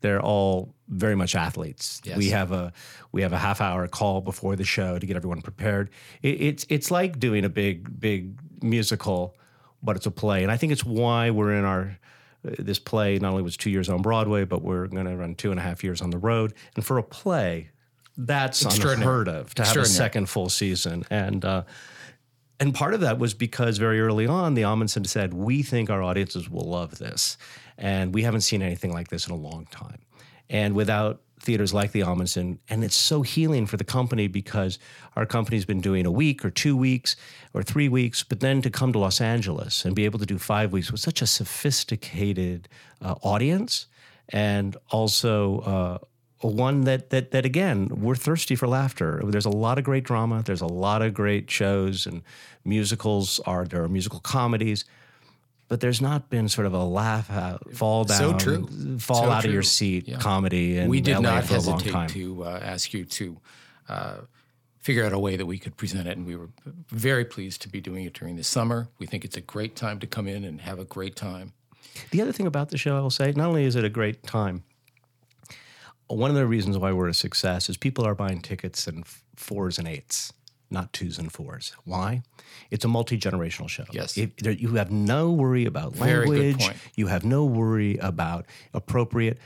they're 0.00 0.20
all 0.20 0.74
very 0.88 1.14
much 1.14 1.34
athletes. 1.34 2.00
Yes. 2.04 2.16
We 2.16 2.30
have 2.30 2.52
a 2.52 2.72
we 3.12 3.22
have 3.22 3.32
a 3.32 3.38
half 3.38 3.60
hour 3.60 3.86
call 3.88 4.20
before 4.20 4.56
the 4.56 4.64
show 4.64 4.98
to 4.98 5.06
get 5.06 5.16
everyone 5.16 5.42
prepared. 5.42 5.90
It, 6.22 6.40
it's 6.40 6.66
it's 6.68 6.90
like 6.90 7.18
doing 7.18 7.44
a 7.44 7.48
big 7.48 8.00
big 8.00 8.38
musical, 8.62 9.34
but 9.82 9.96
it's 9.96 10.06
a 10.06 10.10
play. 10.10 10.42
And 10.42 10.52
I 10.52 10.56
think 10.56 10.72
it's 10.72 10.84
why 10.84 11.30
we're 11.30 11.54
in 11.54 11.64
our 11.64 11.98
uh, 12.46 12.50
this 12.58 12.78
play 12.78 13.18
not 13.18 13.30
only 13.30 13.42
was 13.42 13.56
two 13.56 13.70
years 13.70 13.88
on 13.88 14.02
Broadway, 14.02 14.44
but 14.44 14.62
we're 14.62 14.86
going 14.86 15.06
to 15.06 15.16
run 15.16 15.34
two 15.34 15.50
and 15.50 15.58
a 15.58 15.62
half 15.62 15.82
years 15.82 16.00
on 16.00 16.10
the 16.10 16.18
road. 16.18 16.54
And 16.76 16.84
for 16.84 16.98
a 16.98 17.02
play, 17.02 17.70
that's 18.16 18.62
unheard 18.62 19.28
of 19.28 19.54
to 19.54 19.64
have 19.64 19.76
a 19.76 19.84
second 19.84 20.28
full 20.28 20.48
season. 20.48 21.04
And 21.10 21.44
uh, 21.44 21.62
and 22.58 22.74
part 22.74 22.94
of 22.94 23.00
that 23.00 23.18
was 23.18 23.34
because 23.34 23.78
very 23.78 24.00
early 24.00 24.26
on, 24.26 24.54
the 24.54 24.62
Ahmanson 24.62 25.06
said, 25.06 25.34
"We 25.34 25.62
think 25.62 25.90
our 25.90 26.02
audiences 26.02 26.48
will 26.48 26.68
love 26.68 26.98
this, 26.98 27.36
and 27.78 28.14
we 28.14 28.22
haven't 28.22 28.42
seen 28.42 28.62
anything 28.62 28.92
like 28.92 29.08
this 29.08 29.26
in 29.26 29.32
a 29.32 29.36
long 29.36 29.66
time." 29.70 29.98
And 30.48 30.74
without 30.74 31.20
theaters 31.40 31.74
like 31.74 31.92
the 31.92 32.00
Ahmanson, 32.00 32.58
and 32.68 32.82
it's 32.82 32.96
so 32.96 33.22
healing 33.22 33.66
for 33.66 33.76
the 33.76 33.84
company 33.84 34.26
because 34.26 34.78
our 35.14 35.26
company's 35.26 35.64
been 35.64 35.80
doing 35.80 36.06
a 36.06 36.10
week 36.10 36.44
or 36.44 36.50
two 36.50 36.76
weeks 36.76 37.14
or 37.54 37.62
three 37.62 37.88
weeks, 37.88 38.22
but 38.22 38.40
then 38.40 38.62
to 38.62 38.70
come 38.70 38.92
to 38.92 38.98
Los 38.98 39.20
Angeles 39.20 39.84
and 39.84 39.94
be 39.94 40.04
able 40.04 40.18
to 40.18 40.26
do 40.26 40.38
five 40.38 40.72
weeks 40.72 40.90
with 40.90 41.00
such 41.00 41.22
a 41.22 41.26
sophisticated 41.26 42.68
uh, 43.02 43.14
audience, 43.22 43.86
and 44.28 44.76
also. 44.90 45.60
Uh, 45.60 45.98
one 46.42 46.82
that 46.82 47.10
that 47.10 47.30
that 47.30 47.44
again 47.44 47.88
we're 47.88 48.14
thirsty 48.14 48.54
for 48.54 48.68
laughter. 48.68 49.20
There's 49.24 49.46
a 49.46 49.50
lot 49.50 49.78
of 49.78 49.84
great 49.84 50.04
drama. 50.04 50.42
There's 50.44 50.60
a 50.60 50.66
lot 50.66 51.02
of 51.02 51.14
great 51.14 51.50
shows 51.50 52.06
and 52.06 52.22
musicals. 52.64 53.40
Are 53.40 53.64
there 53.64 53.82
are 53.82 53.88
musical 53.88 54.20
comedies, 54.20 54.84
but 55.68 55.80
there's 55.80 56.00
not 56.00 56.30
been 56.30 56.48
sort 56.48 56.66
of 56.66 56.74
a 56.74 56.84
laugh 56.84 57.30
out, 57.30 57.74
fall 57.74 58.04
down, 58.04 58.18
so 58.18 58.32
true. 58.38 58.98
fall 58.98 59.24
so 59.24 59.30
out 59.30 59.42
true. 59.42 59.50
of 59.50 59.54
your 59.54 59.62
seat 59.62 60.08
yeah. 60.08 60.18
comedy. 60.18 60.78
And 60.78 60.90
we 60.90 61.00
did 61.00 61.16
LA 61.16 61.20
not 61.20 61.44
for 61.44 61.54
hesitate 61.54 61.90
a 61.90 61.92
long 61.92 62.06
time. 62.06 62.08
to 62.10 62.44
uh, 62.44 62.60
ask 62.62 62.92
you 62.92 63.04
to. 63.04 63.40
Uh, 63.88 64.16
figure 64.86 65.04
out 65.04 65.12
a 65.12 65.18
way 65.18 65.36
that 65.36 65.46
we 65.46 65.58
could 65.58 65.76
present 65.76 66.06
it, 66.06 66.16
and 66.16 66.24
we 66.24 66.36
were 66.36 66.48
very 66.64 67.24
pleased 67.24 67.60
to 67.60 67.68
be 67.68 67.80
doing 67.80 68.04
it 68.04 68.12
during 68.12 68.36
the 68.36 68.44
summer. 68.44 68.86
We 69.00 69.06
think 69.06 69.24
it's 69.24 69.36
a 69.36 69.40
great 69.40 69.74
time 69.74 69.98
to 69.98 70.06
come 70.06 70.28
in 70.28 70.44
and 70.44 70.60
have 70.60 70.78
a 70.78 70.84
great 70.84 71.16
time. 71.16 71.54
The 72.12 72.22
other 72.22 72.30
thing 72.30 72.46
about 72.46 72.68
the 72.68 72.78
show, 72.78 72.96
I 72.96 73.00
will 73.00 73.10
say, 73.10 73.32
not 73.34 73.48
only 73.48 73.64
is 73.64 73.74
it 73.74 73.84
a 73.84 73.88
great 73.88 74.22
time, 74.22 74.62
one 76.06 76.30
of 76.30 76.36
the 76.36 76.46
reasons 76.46 76.78
why 76.78 76.92
we're 76.92 77.08
a 77.08 77.14
success 77.14 77.68
is 77.68 77.76
people 77.76 78.06
are 78.06 78.14
buying 78.14 78.40
tickets 78.40 78.86
in 78.86 79.02
fours 79.34 79.76
and 79.78 79.88
eights, 79.88 80.32
not 80.70 80.92
twos 80.92 81.18
and 81.18 81.32
fours. 81.32 81.72
Why? 81.84 82.22
It's 82.70 82.84
a 82.84 82.88
multi 82.88 83.18
generational 83.18 83.68
show. 83.68 83.84
Yes. 83.92 84.16
If, 84.16 84.36
there, 84.36 84.52
you 84.52 84.74
have 84.74 84.90
no 84.90 85.32
worry 85.32 85.64
about 85.64 85.98
language. 85.98 86.68
You 86.94 87.06
have 87.06 87.24
no 87.24 87.44
worry 87.44 87.96
about 87.98 88.46
appropriate. 88.74 89.38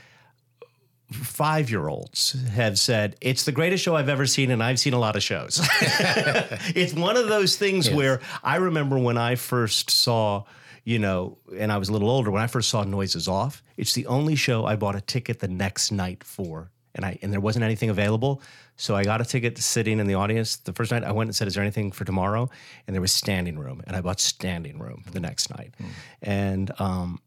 Five 1.11 1.69
year 1.69 1.89
olds 1.89 2.37
have 2.53 2.79
said, 2.79 3.17
It's 3.19 3.43
the 3.43 3.51
greatest 3.51 3.83
show 3.83 3.95
I've 3.95 4.09
ever 4.09 4.25
seen, 4.25 4.49
and 4.49 4.63
I've 4.63 4.79
seen 4.79 4.93
a 4.93 4.99
lot 4.99 5.15
of 5.15 5.23
shows. 5.23 5.59
it's 5.81 6.93
one 6.93 7.17
of 7.17 7.27
those 7.27 7.57
things 7.57 7.89
where 7.89 8.21
I 8.43 8.55
remember 8.57 8.97
when 8.97 9.17
I 9.17 9.35
first 9.35 9.89
saw 9.89 10.45
you 10.83 10.99
know, 10.99 11.37
and 11.55 11.71
I 11.71 11.77
was 11.77 11.89
a 11.89 11.93
little 11.93 12.09
older 12.09 12.31
when 12.31 12.41
I 12.41 12.47
first 12.47 12.69
saw 12.69 12.83
Noises 12.83 13.27
Off. 13.27 13.61
It's 13.77 13.93
the 13.93 14.07
only 14.07 14.35
show 14.35 14.65
I 14.65 14.75
bought 14.75 14.95
a 14.95 15.01
ticket 15.01 15.39
the 15.39 15.47
next 15.47 15.91
night 15.91 16.23
for, 16.23 16.71
and 16.95 17.05
I 17.05 17.19
and 17.21 17.31
there 17.31 17.39
wasn't 17.39 17.63
anything 17.63 17.89
available, 17.89 18.41
so 18.81 18.95
I 18.95 19.03
got 19.03 19.21
a 19.21 19.25
ticket 19.25 19.57
sitting 19.59 19.99
in 19.99 20.07
the 20.07 20.15
audience. 20.15 20.55
The 20.55 20.73
first 20.73 20.91
night 20.91 21.03
I 21.03 21.11
went 21.11 21.27
and 21.27 21.35
said, 21.35 21.47
"Is 21.47 21.53
there 21.53 21.63
anything 21.63 21.91
for 21.91 22.03
tomorrow?" 22.03 22.49
And 22.87 22.95
there 22.95 23.01
was 23.01 23.11
standing 23.11 23.59
room, 23.59 23.83
and 23.85 23.95
I 23.95 24.01
bought 24.01 24.19
standing 24.19 24.79
room 24.79 25.03
the 25.11 25.19
next 25.19 25.51
night, 25.55 25.75
mm. 25.79 25.89
and 26.21 26.71
um, 26.79 27.19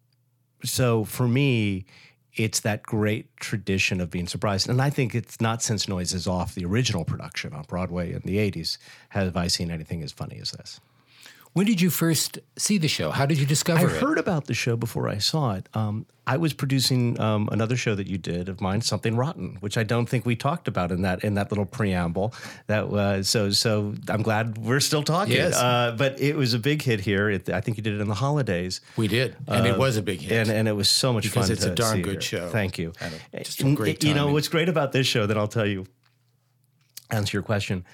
so 0.65 1.05
for 1.05 1.29
me. 1.29 1.87
It's 2.37 2.59
that 2.59 2.83
great 2.83 3.37
tradition 3.37 4.01
of 4.01 4.11
being 4.11 4.27
surprised. 4.27 4.69
And 4.69 4.83
I 4.83 4.91
think 4.91 5.15
it's 5.15 5.41
not 5.41 5.63
since 5.63 5.87
Noises 5.87 6.27
Off, 6.27 6.57
the 6.57 6.65
original 6.65 7.05
production 7.05 7.53
on 7.53 7.63
Broadway 7.63 8.13
in 8.13 8.23
the 8.25 8.39
80s, 8.39 8.77
have 9.11 9.37
I 9.37 9.47
seen 9.47 9.71
anything 9.71 10.03
as 10.03 10.11
funny 10.11 10.41
as 10.41 10.51
this. 10.51 10.81
When 11.55 11.67
did 11.67 11.81
you 11.81 11.89
first 11.89 12.41
see 12.57 12.79
the 12.79 12.89
show? 12.89 13.13
How 13.13 13.27
did 13.27 13.39
you 13.39 13.47
discover 13.47 13.87
I 13.87 13.91
it? 13.91 13.97
I 13.97 14.01
heard 14.01 14.19
about 14.19 14.47
the 14.47 14.55
show 14.55 14.77
before 14.77 15.09
I 15.09 15.19
saw 15.19 15.55
it. 15.55 15.69
Um, 15.73 16.05
I 16.27 16.37
was 16.37 16.53
producing 16.53 17.19
um, 17.21 17.49
another 17.53 17.77
show 17.77 17.95
that 17.95 18.09
you 18.09 18.19
did 18.19 18.49
of 18.49 18.61
mine, 18.61 18.81
Something 18.81 19.15
Rotten, 19.15 19.59
which 19.61 19.79
I 19.79 19.85
don't 19.85 20.07
think 20.07 20.27
we 20.27 20.35
talked 20.35 20.67
about 20.67 20.91
in 20.91 21.03
that 21.03 21.23
in 21.23 21.35
that 21.35 21.53
little 21.53 21.65
preamble. 21.65 22.35
That 22.67 22.89
was 22.89 23.29
so 23.29 23.51
so. 23.51 23.95
I'm 24.09 24.23
glad 24.23 24.59
we're 24.59 24.81
still 24.81 25.05
talking. 25.05 25.35
Yes. 25.35 25.55
Uh, 25.55 25.95
but 25.97 26.21
it 26.21 26.35
was 26.35 26.55
a 26.55 26.59
big 26.59 26.83
hit 26.83 27.01
here. 27.01 27.31
It, 27.31 27.49
I 27.49 27.61
think 27.61 27.77
you 27.77 27.85
did 27.85 27.95
it 27.95 28.01
in 28.01 28.09
the 28.09 28.15
holidays. 28.15 28.81
We 28.97 29.07
did, 29.07 29.37
and 29.47 29.65
uh, 29.65 29.71
it 29.71 29.79
was 29.79 29.97
a 29.97 30.03
big 30.03 30.23
hit, 30.23 30.33
and, 30.33 30.51
and 30.51 30.67
it 30.67 30.73
was 30.73 30.91
so 30.91 31.13
much 31.13 31.23
because 31.23 31.47
fun. 31.47 31.53
It's 31.53 31.65
a 31.65 31.73
darn 31.73 32.03
good 32.03 32.15
here. 32.15 32.21
show. 32.21 32.49
Thank 32.49 32.79
you. 32.79 32.93
A, 33.33 33.45
just 33.45 33.63
a 33.63 33.75
great 33.75 34.03
You 34.03 34.15
know 34.15 34.33
what's 34.33 34.49
great 34.49 34.69
about 34.69 34.91
this 34.91 35.07
show 35.07 35.25
that 35.27 35.39
I'll 35.39 35.47
tell 35.47 35.67
you. 35.67 35.87
Answer 37.11 37.37
your 37.37 37.45
question, 37.45 37.85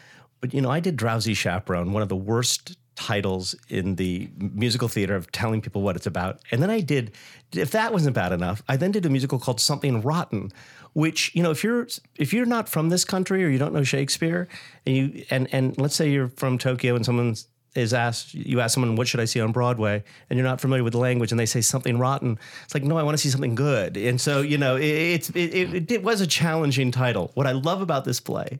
but 0.40 0.55
you 0.55 0.62
know 0.62 0.71
I 0.71 0.81
did 0.81 0.97
Drowsy 0.97 1.35
Chaperone, 1.35 1.93
one 1.93 2.00
of 2.00 2.09
the 2.09 2.17
worst 2.17 2.79
titles 3.00 3.54
in 3.71 3.97
the 3.97 4.28
musical 4.38 4.87
theater 4.87 5.16
of 5.16 5.33
telling 5.33 5.62
people 5.62 5.80
what 5.80 5.97
it's 5.97 6.07
about. 6.07 6.38
And 6.50 6.62
then 6.62 6.69
I 6.69 6.80
did, 6.80 7.12
if 7.52 7.71
that 7.71 7.95
wasn't 7.95 8.14
bad 8.14 8.30
enough, 8.30 8.62
I 8.69 8.76
then 8.76 8.90
did 8.90 9.07
a 9.07 9.09
musical 9.09 9.38
called 9.38 9.59
Something 9.59 10.02
Rotten, 10.02 10.52
which 10.92 11.35
you 11.35 11.42
know 11.42 11.50
if 11.50 11.64
you're 11.64 11.88
if 12.16 12.35
you're 12.35 12.45
not 12.45 12.69
from 12.69 12.90
this 12.90 13.04
country 13.07 13.42
or 13.42 13.49
you 13.49 13.59
don't 13.59 13.73
know 13.73 13.85
Shakespeare, 13.85 14.49
and 14.85 14.97
you 14.97 15.25
and 15.30 15.49
and 15.52 15.78
let's 15.78 15.95
say 15.95 16.11
you're 16.11 16.28
from 16.28 16.59
Tokyo 16.59 16.95
and 16.95 17.07
someone 17.07 17.35
is 17.75 17.95
asked 17.95 18.35
you 18.35 18.61
ask 18.61 18.75
someone 18.75 18.97
what 18.97 19.09
should 19.09 19.21
I 19.21 19.25
see 19.25 19.40
on 19.40 19.52
Broadway? 19.52 20.04
and 20.28 20.37
you're 20.37 20.47
not 20.47 20.61
familiar 20.61 20.85
with 20.85 20.92
the 20.92 20.99
language 20.99 21.30
and 21.30 21.38
they 21.38 21.47
say 21.47 21.61
something 21.61 21.99
rotten 21.99 22.37
it's 22.64 22.75
like 22.75 22.83
no 22.83 22.99
I 22.99 23.04
want 23.04 23.16
to 23.16 23.23
see 23.23 23.30
something 23.30 23.54
good. 23.54 23.97
And 23.97 24.21
so 24.21 24.42
you 24.42 24.59
know 24.59 24.76
it, 24.76 24.85
it's 24.85 25.30
it, 25.30 25.54
it, 25.54 25.90
it 25.90 26.02
was 26.02 26.21
a 26.21 26.26
challenging 26.26 26.90
title. 26.90 27.30
What 27.35 27.47
I 27.47 27.52
love 27.52 27.80
about 27.80 28.04
this 28.04 28.21
play 28.21 28.59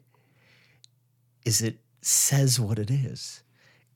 is 1.45 1.61
it 1.61 1.79
says 2.01 2.59
what 2.59 2.79
it 2.79 2.91
is 2.91 3.43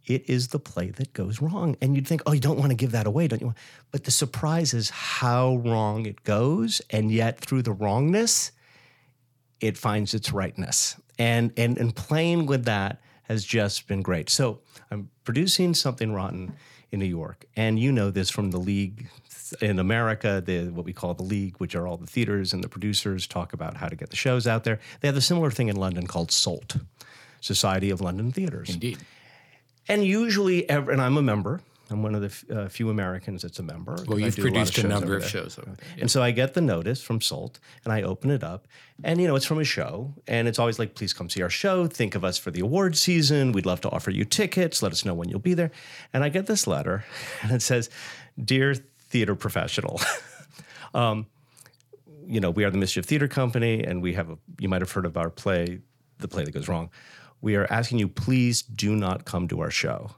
it 0.06 0.28
is 0.28 0.48
the 0.48 0.58
play 0.58 0.90
that 0.90 1.12
goes 1.12 1.40
wrong. 1.40 1.76
And 1.80 1.94
you'd 1.94 2.06
think, 2.06 2.22
oh, 2.26 2.32
you 2.32 2.40
don't 2.40 2.58
want 2.58 2.70
to 2.70 2.76
give 2.76 2.92
that 2.92 3.06
away, 3.06 3.28
don't 3.28 3.40
you? 3.40 3.54
But 3.90 4.04
the 4.04 4.10
surprise 4.10 4.74
is 4.74 4.90
how 4.90 5.56
wrong 5.56 6.06
it 6.06 6.24
goes. 6.24 6.82
And 6.90 7.10
yet, 7.10 7.40
through 7.40 7.62
the 7.62 7.72
wrongness, 7.72 8.52
it 9.60 9.78
finds 9.78 10.14
its 10.14 10.32
rightness. 10.32 11.00
And, 11.18 11.52
and, 11.56 11.78
and 11.78 11.94
playing 11.94 12.46
with 12.46 12.64
that 12.64 13.00
has 13.24 13.44
just 13.44 13.86
been 13.86 14.02
great. 14.02 14.28
So 14.28 14.60
I'm 14.90 15.10
producing 15.24 15.74
Something 15.74 16.12
Rotten 16.12 16.54
in 16.90 17.00
New 17.00 17.06
York. 17.06 17.46
And 17.56 17.78
you 17.78 17.90
know 17.90 18.10
this 18.10 18.30
from 18.30 18.50
the 18.50 18.58
league 18.58 19.08
in 19.60 19.78
America, 19.78 20.42
the 20.44 20.68
what 20.70 20.84
we 20.84 20.92
call 20.92 21.14
the 21.14 21.22
league, 21.22 21.56
which 21.58 21.74
are 21.74 21.86
all 21.86 21.96
the 21.96 22.06
theaters 22.06 22.52
and 22.52 22.62
the 22.62 22.68
producers 22.68 23.26
talk 23.26 23.52
about 23.52 23.76
how 23.76 23.88
to 23.88 23.96
get 23.96 24.10
the 24.10 24.16
shows 24.16 24.46
out 24.46 24.64
there. 24.64 24.80
They 25.00 25.08
have 25.08 25.16
a 25.16 25.22
similar 25.22 25.50
thing 25.50 25.68
in 25.68 25.76
London 25.76 26.06
called 26.06 26.30
SOLT, 26.30 26.76
Society 27.40 27.90
of 27.90 28.00
London 28.00 28.32
Theaters. 28.32 28.70
Indeed. 28.70 28.98
And 29.88 30.04
usually, 30.04 30.68
and 30.68 31.00
I'm 31.00 31.16
a 31.16 31.22
member. 31.22 31.60
I'm 31.90 32.02
one 32.02 32.14
of 32.14 32.22
the 32.22 32.28
f- 32.28 32.44
uh, 32.50 32.68
few 32.68 32.88
Americans 32.88 33.42
that's 33.42 33.58
a 33.58 33.62
member. 33.62 33.96
Well, 34.06 34.18
you've 34.18 34.36
produced 34.36 34.78
a, 34.78 34.86
a 34.86 34.88
number 34.88 35.16
of 35.16 35.24
shows. 35.24 35.58
Over 35.58 35.70
there. 35.70 35.86
Yeah. 35.96 36.02
And 36.02 36.10
so 36.10 36.22
I 36.22 36.30
get 36.30 36.54
the 36.54 36.60
notice 36.60 37.02
from 37.02 37.20
Solt 37.20 37.60
and 37.84 37.92
I 37.92 38.02
open 38.02 38.30
it 38.30 38.42
up. 38.42 38.66
And, 39.02 39.20
you 39.20 39.28
know, 39.28 39.36
it's 39.36 39.44
from 39.44 39.58
a 39.58 39.64
show. 39.64 40.14
And 40.26 40.48
it's 40.48 40.58
always 40.58 40.78
like, 40.78 40.94
please 40.94 41.12
come 41.12 41.28
see 41.28 41.42
our 41.42 41.50
show. 41.50 41.86
Think 41.86 42.14
of 42.14 42.24
us 42.24 42.38
for 42.38 42.50
the 42.50 42.60
award 42.60 42.96
season. 42.96 43.52
We'd 43.52 43.66
love 43.66 43.82
to 43.82 43.90
offer 43.90 44.10
you 44.10 44.24
tickets. 44.24 44.82
Let 44.82 44.92
us 44.92 45.04
know 45.04 45.14
when 45.14 45.28
you'll 45.28 45.40
be 45.40 45.54
there. 45.54 45.70
And 46.12 46.24
I 46.24 46.30
get 46.30 46.46
this 46.46 46.66
letter 46.66 47.04
and 47.42 47.52
it 47.52 47.62
says, 47.62 47.90
Dear 48.42 48.74
theater 48.74 49.34
professional, 49.34 50.00
um, 50.94 51.26
you 52.26 52.40
know, 52.40 52.50
we 52.50 52.64
are 52.64 52.70
the 52.70 52.78
Mischief 52.78 53.04
Theater 53.04 53.28
Company 53.28 53.84
and 53.84 54.02
we 54.02 54.14
have 54.14 54.30
a, 54.30 54.38
you 54.58 54.68
might 54.68 54.80
have 54.80 54.90
heard 54.90 55.04
of 55.04 55.18
our 55.18 55.28
play, 55.28 55.80
The 56.18 56.28
Play 56.28 56.44
That 56.44 56.52
Goes 56.52 56.66
Wrong 56.68 56.90
we 57.44 57.56
are 57.56 57.66
asking 57.70 57.98
you 57.98 58.08
please 58.08 58.62
do 58.62 58.96
not 58.96 59.26
come 59.26 59.46
to 59.48 59.60
our 59.60 59.70
show. 59.70 60.10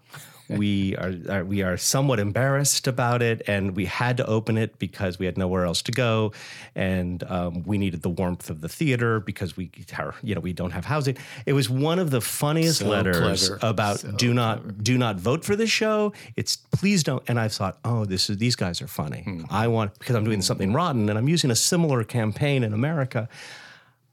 we 0.49 0.97
are, 0.97 1.13
are, 1.29 1.45
we 1.45 1.61
are 1.63 1.77
somewhat 1.77 2.21
embarrassed 2.21 2.87
about 2.87 3.21
it, 3.21 3.43
and 3.49 3.75
we 3.75 3.85
had 3.85 4.17
to 4.19 4.27
open 4.27 4.57
it 4.57 4.79
because 4.79 5.19
we 5.19 5.27
had 5.27 5.37
nowhere 5.37 5.65
else 5.65 5.83
to 5.83 5.91
go, 5.91 6.33
and 6.77 7.25
um, 7.25 7.65
we 7.65 7.79
needed 7.79 8.03
the 8.03 8.09
warmth 8.09 8.49
of 8.49 8.61
the 8.61 8.69
theater 8.69 9.19
because 9.19 9.57
we 9.57 9.73
are, 9.99 10.15
you 10.23 10.37
know 10.37 10.41
we 10.41 10.53
don't 10.53 10.71
have 10.71 10.85
housing. 10.85 11.17
It 11.47 11.53
was 11.53 11.69
one 11.69 11.99
of 11.99 12.13
the 12.13 12.21
funniest 12.21 12.79
so 12.79 12.87
letters 12.87 13.49
clever. 13.49 13.67
about 13.67 13.99
so 13.99 14.13
do 14.13 14.33
not 14.33 14.63
clever. 14.63 14.83
do 14.83 14.99
not 14.99 15.17
vote 15.17 15.45
for 15.45 15.57
this 15.57 15.71
show. 15.71 16.13
It's 16.37 16.57
please 16.57 17.03
don't. 17.03 17.25
And 17.27 17.41
I 17.41 17.49
thought, 17.49 17.79
oh, 17.85 18.05
this 18.05 18.31
is 18.31 18.39
these 18.39 18.55
guys 18.55 18.81
are 18.81 18.87
funny. 18.87 19.23
Hmm. 19.23 19.43
I 19.51 19.67
want 19.67 19.99
because 19.99 20.15
I'm 20.15 20.25
doing 20.25 20.43
something 20.43 20.73
rotten, 20.73 21.09
and 21.09 21.19
I'm 21.19 21.29
using 21.29 21.51
a 21.51 21.57
similar 21.57 22.05
campaign 22.05 22.63
in 22.63 22.73
America. 22.73 23.29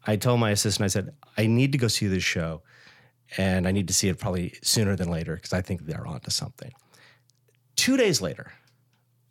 I 0.06 0.16
told 0.16 0.40
my 0.40 0.50
assistant, 0.50 0.84
I 0.84 0.88
said, 0.88 1.14
I 1.38 1.46
need 1.46 1.72
to 1.74 1.78
go 1.78 1.88
see 1.88 2.08
this 2.08 2.24
show 2.24 2.62
and 3.38 3.68
I 3.68 3.72
need 3.72 3.88
to 3.88 3.94
see 3.94 4.10
it 4.10 4.20
probably 4.20 4.54
sooner 4.62 4.96
than 4.96 5.10
later 5.10 5.36
because 5.36 5.54
I 5.54 5.62
think 5.62 5.86
they're 5.86 6.08
onto 6.08 6.30
something. 6.30 6.72
Two 7.76 7.98
days 7.98 8.22
later, 8.22 8.52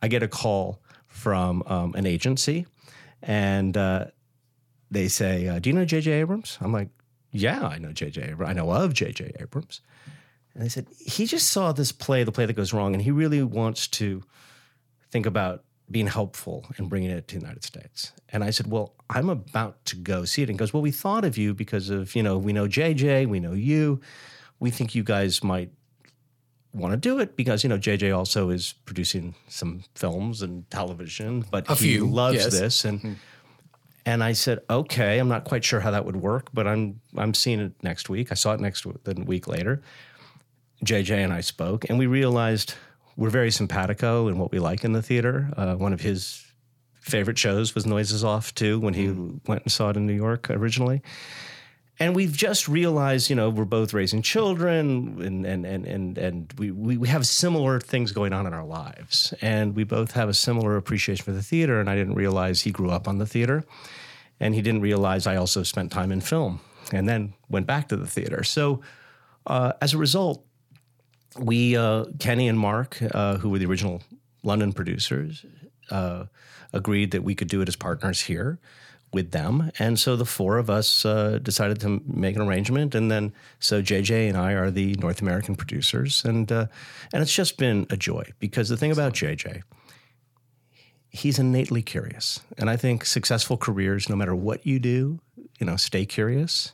I 0.01 0.09
get 0.09 0.23
a 0.23 0.29
call 0.29 0.83
from 1.07 1.63
um, 1.67 1.95
an 1.95 2.07
agency, 2.07 2.67
and 3.23 3.77
uh, 3.77 4.07
they 4.91 5.09
say, 5.09 5.49
uh, 5.49 5.59
"Do 5.59 5.71
you 5.71 5.75
know 5.75 5.85
J.J. 5.85 6.11
Abrams?" 6.13 6.59
I'm 6.61 6.73
like, 6.73 6.89
"Yeah, 7.31 7.67
I 7.67 7.79
know 7.79 7.93
J.J. 7.93 8.31
Abrams. 8.31 8.51
I 8.51 8.53
know 8.55 8.71
of 8.73 8.95
J.J. 8.95 9.33
Abrams." 9.39 9.81
And 10.55 10.63
they 10.63 10.69
said 10.69 10.87
he 10.99 11.27
just 11.27 11.49
saw 11.49 11.73
this 11.73 11.93
play, 11.93 12.25
the 12.25 12.33
play 12.33 12.47
that 12.47 12.55
goes 12.55 12.73
wrong, 12.73 12.95
and 12.95 13.03
he 13.03 13.11
really 13.11 13.43
wants 13.43 13.87
to 13.89 14.23
think 15.11 15.27
about 15.27 15.65
being 15.93 16.07
helpful 16.07 16.67
and 16.77 16.89
bringing 16.89 17.11
it 17.11 17.29
to 17.29 17.35
the 17.37 17.41
United 17.41 17.65
States. 17.65 18.13
And 18.31 18.43
I 18.43 18.51
said, 18.51 18.71
well, 18.71 18.95
I'm 19.11 19.29
about 19.29 19.85
to 19.87 19.97
go 19.97 20.25
see 20.25 20.43
it. 20.43 20.49
And 20.49 20.57
he 20.57 20.59
goes, 20.59 20.73
well, 20.73 20.83
we 20.83 20.91
thought 20.91 21.25
of 21.25 21.39
you 21.39 21.55
because 21.55 21.91
of, 21.91 22.17
you 22.17 22.23
know, 22.23 22.39
we 22.39 22.53
know 22.53 22.67
JJ, 22.67 23.27
we 23.29 23.41
know 23.41 23.53
you. 23.53 24.01
We 24.59 24.71
think 24.71 24.95
you 24.95 25.03
guys 25.03 25.45
might 25.45 25.71
want 26.73 26.93
to 26.93 26.97
do 26.97 27.19
it 27.19 27.37
because 27.37 27.63
you 27.63 27.69
know 27.69 27.79
JJ 27.79 28.17
also 28.17 28.51
is 28.51 28.75
producing 28.87 29.35
some 29.49 29.85
films 29.95 30.43
and 30.43 30.69
television, 30.71 31.45
but 31.51 31.69
A 31.69 31.75
he 31.75 31.95
few, 31.95 32.07
loves 32.07 32.37
yes. 32.37 32.59
this 32.59 32.85
and. 32.85 32.99
Mm-hmm. 32.99 33.13
And 34.05 34.25
I 34.25 34.33
said, 34.33 34.59
okay, 34.69 35.21
I'm 35.21 35.29
not 35.29 35.45
quite 35.45 35.63
sure 35.63 35.79
how 35.79 35.93
that 35.93 36.05
would 36.05 36.17
work, 36.17 36.49
but 36.53 36.67
I'm 36.67 37.01
I'm 37.17 37.35
seeing 37.35 37.61
it 37.61 37.73
next 37.85 38.09
week. 38.09 38.33
I 38.33 38.35
saw 38.35 38.53
it 38.53 38.59
next 38.59 38.85
the 39.05 39.15
week 39.15 39.47
later. 39.47 39.81
JJ 40.85 41.19
and 41.19 41.33
I 41.33 41.41
spoke, 41.41 41.89
and 41.89 42.01
we 42.01 42.07
realized 42.07 42.75
we're 43.17 43.31
very 43.31 43.51
simpatico 43.51 44.29
in 44.29 44.39
what 44.39 44.51
we 44.51 44.59
like 44.59 44.85
in 44.85 44.93
the 44.93 45.03
theater. 45.03 45.51
Uh, 45.57 45.75
one 45.75 45.93
of 45.93 46.01
his 46.01 46.45
favorite 47.01 47.39
shows 47.39 47.75
was 47.75 47.85
Noises 47.85 48.25
Off 48.25 48.55
too, 48.55 48.79
when 48.79 48.95
he 48.95 49.09
went 49.47 49.63
and 49.63 49.73
saw 49.73 49.91
it 49.91 49.97
in 49.97 50.07
New 50.07 50.15
York 50.15 50.51
originally. 50.51 51.03
And 51.99 52.17
we've 52.17 52.33
just 52.33 52.69
realized, 52.69 53.29
you 53.29 53.37
know, 53.37 53.51
we're 53.51 53.65
both 53.65 53.93
raising 53.93 54.23
children, 54.23 55.21
and 55.23 55.47
and 55.47 55.67
and 55.67 55.87
and 55.87 56.19
and 56.19 56.53
we 56.59 56.71
we 56.71 56.97
we 56.97 57.09
have 57.09 57.27
similar 57.27 57.81
things 57.81 58.13
going 58.13 58.33
on 58.33 58.47
in 58.47 58.55
our 58.55 58.65
lives, 58.65 59.35
and 59.43 59.77
we 59.77 59.85
both 59.85 60.13
have 60.13 60.29
a 60.29 60.35
similar 60.35 60.77
appreciation 60.77 61.23
for 61.23 61.33
the 61.33 61.43
theater. 61.43 61.81
And 61.81 61.91
I 61.91 61.95
didn't 61.95 62.15
realize 62.15 62.63
he 62.63 62.71
grew 62.73 62.91
up 62.91 63.07
on 63.07 63.19
the 63.19 63.27
theater, 63.27 63.63
and 64.41 64.55
he 64.55 64.63
didn't 64.63 64.81
realize 64.81 65.27
I 65.27 65.37
also 65.37 65.63
spent 65.63 65.93
time 65.93 66.11
in 66.11 66.21
film, 66.23 66.61
and 66.93 67.09
then 67.09 67.35
went 67.49 67.67
back 67.67 67.89
to 67.89 67.97
the 67.97 68.07
theater. 68.07 68.43
So, 68.43 68.81
uh, 69.47 69.75
as 69.81 69.93
a 69.93 69.99
result, 69.99 70.45
we 71.39 71.77
uh, 71.77 72.07
Kenny 72.19 72.49
and 72.49 72.59
Mark, 72.59 72.99
uh, 73.15 73.37
who 73.39 73.51
were 73.51 73.59
the 73.59 73.67
original 73.67 74.03
London 74.43 74.73
producers, 74.73 75.45
uh, 75.91 76.25
agreed 76.73 77.11
that 77.13 77.23
we 77.23 77.35
could 77.35 77.49
do 77.49 77.61
it 77.61 77.69
as 77.69 77.77
partners 77.77 78.23
here 78.23 78.59
with 79.13 79.31
them, 79.31 79.71
and 79.79 79.99
so 79.99 80.17
the 80.17 80.25
four 80.25 80.57
of 80.57 80.71
us 80.71 81.05
uh, 81.05 81.39
decided 81.43 81.81
to 81.81 82.03
make 82.07 82.35
an 82.35 82.43
arrangement, 82.43 82.95
and 82.95 83.11
then 83.11 83.33
so 83.61 83.83
JJ 83.83 84.29
and 84.29 84.39
I 84.39 84.53
are 84.53 84.71
the 84.71 84.95
North 84.95 85.21
American 85.21 85.55
producers, 85.55 86.25
and 86.25 86.51
uh, 86.51 86.67
and 87.13 87.23
it's 87.23 87.35
just 87.35 87.59
been 87.59 87.87
a 87.91 87.97
joy 87.97 88.25
because 88.39 88.69
the 88.69 88.77
thing 88.77 88.91
about 88.91 89.13
JJ. 89.13 89.63
He's 91.15 91.39
innately 91.39 91.83
curious. 91.83 92.41
And 92.57 92.71
I 92.71 92.79
think 92.79 93.05
successful 93.05 93.59
careers, 93.59 94.09
no 94.09 94.17
matter 94.17 94.35
what 94.35 94.67
you 94.67 94.79
do, 94.79 95.21
you 95.61 95.67
know, 95.67 95.77
stay 95.77 96.07
curious. 96.07 96.73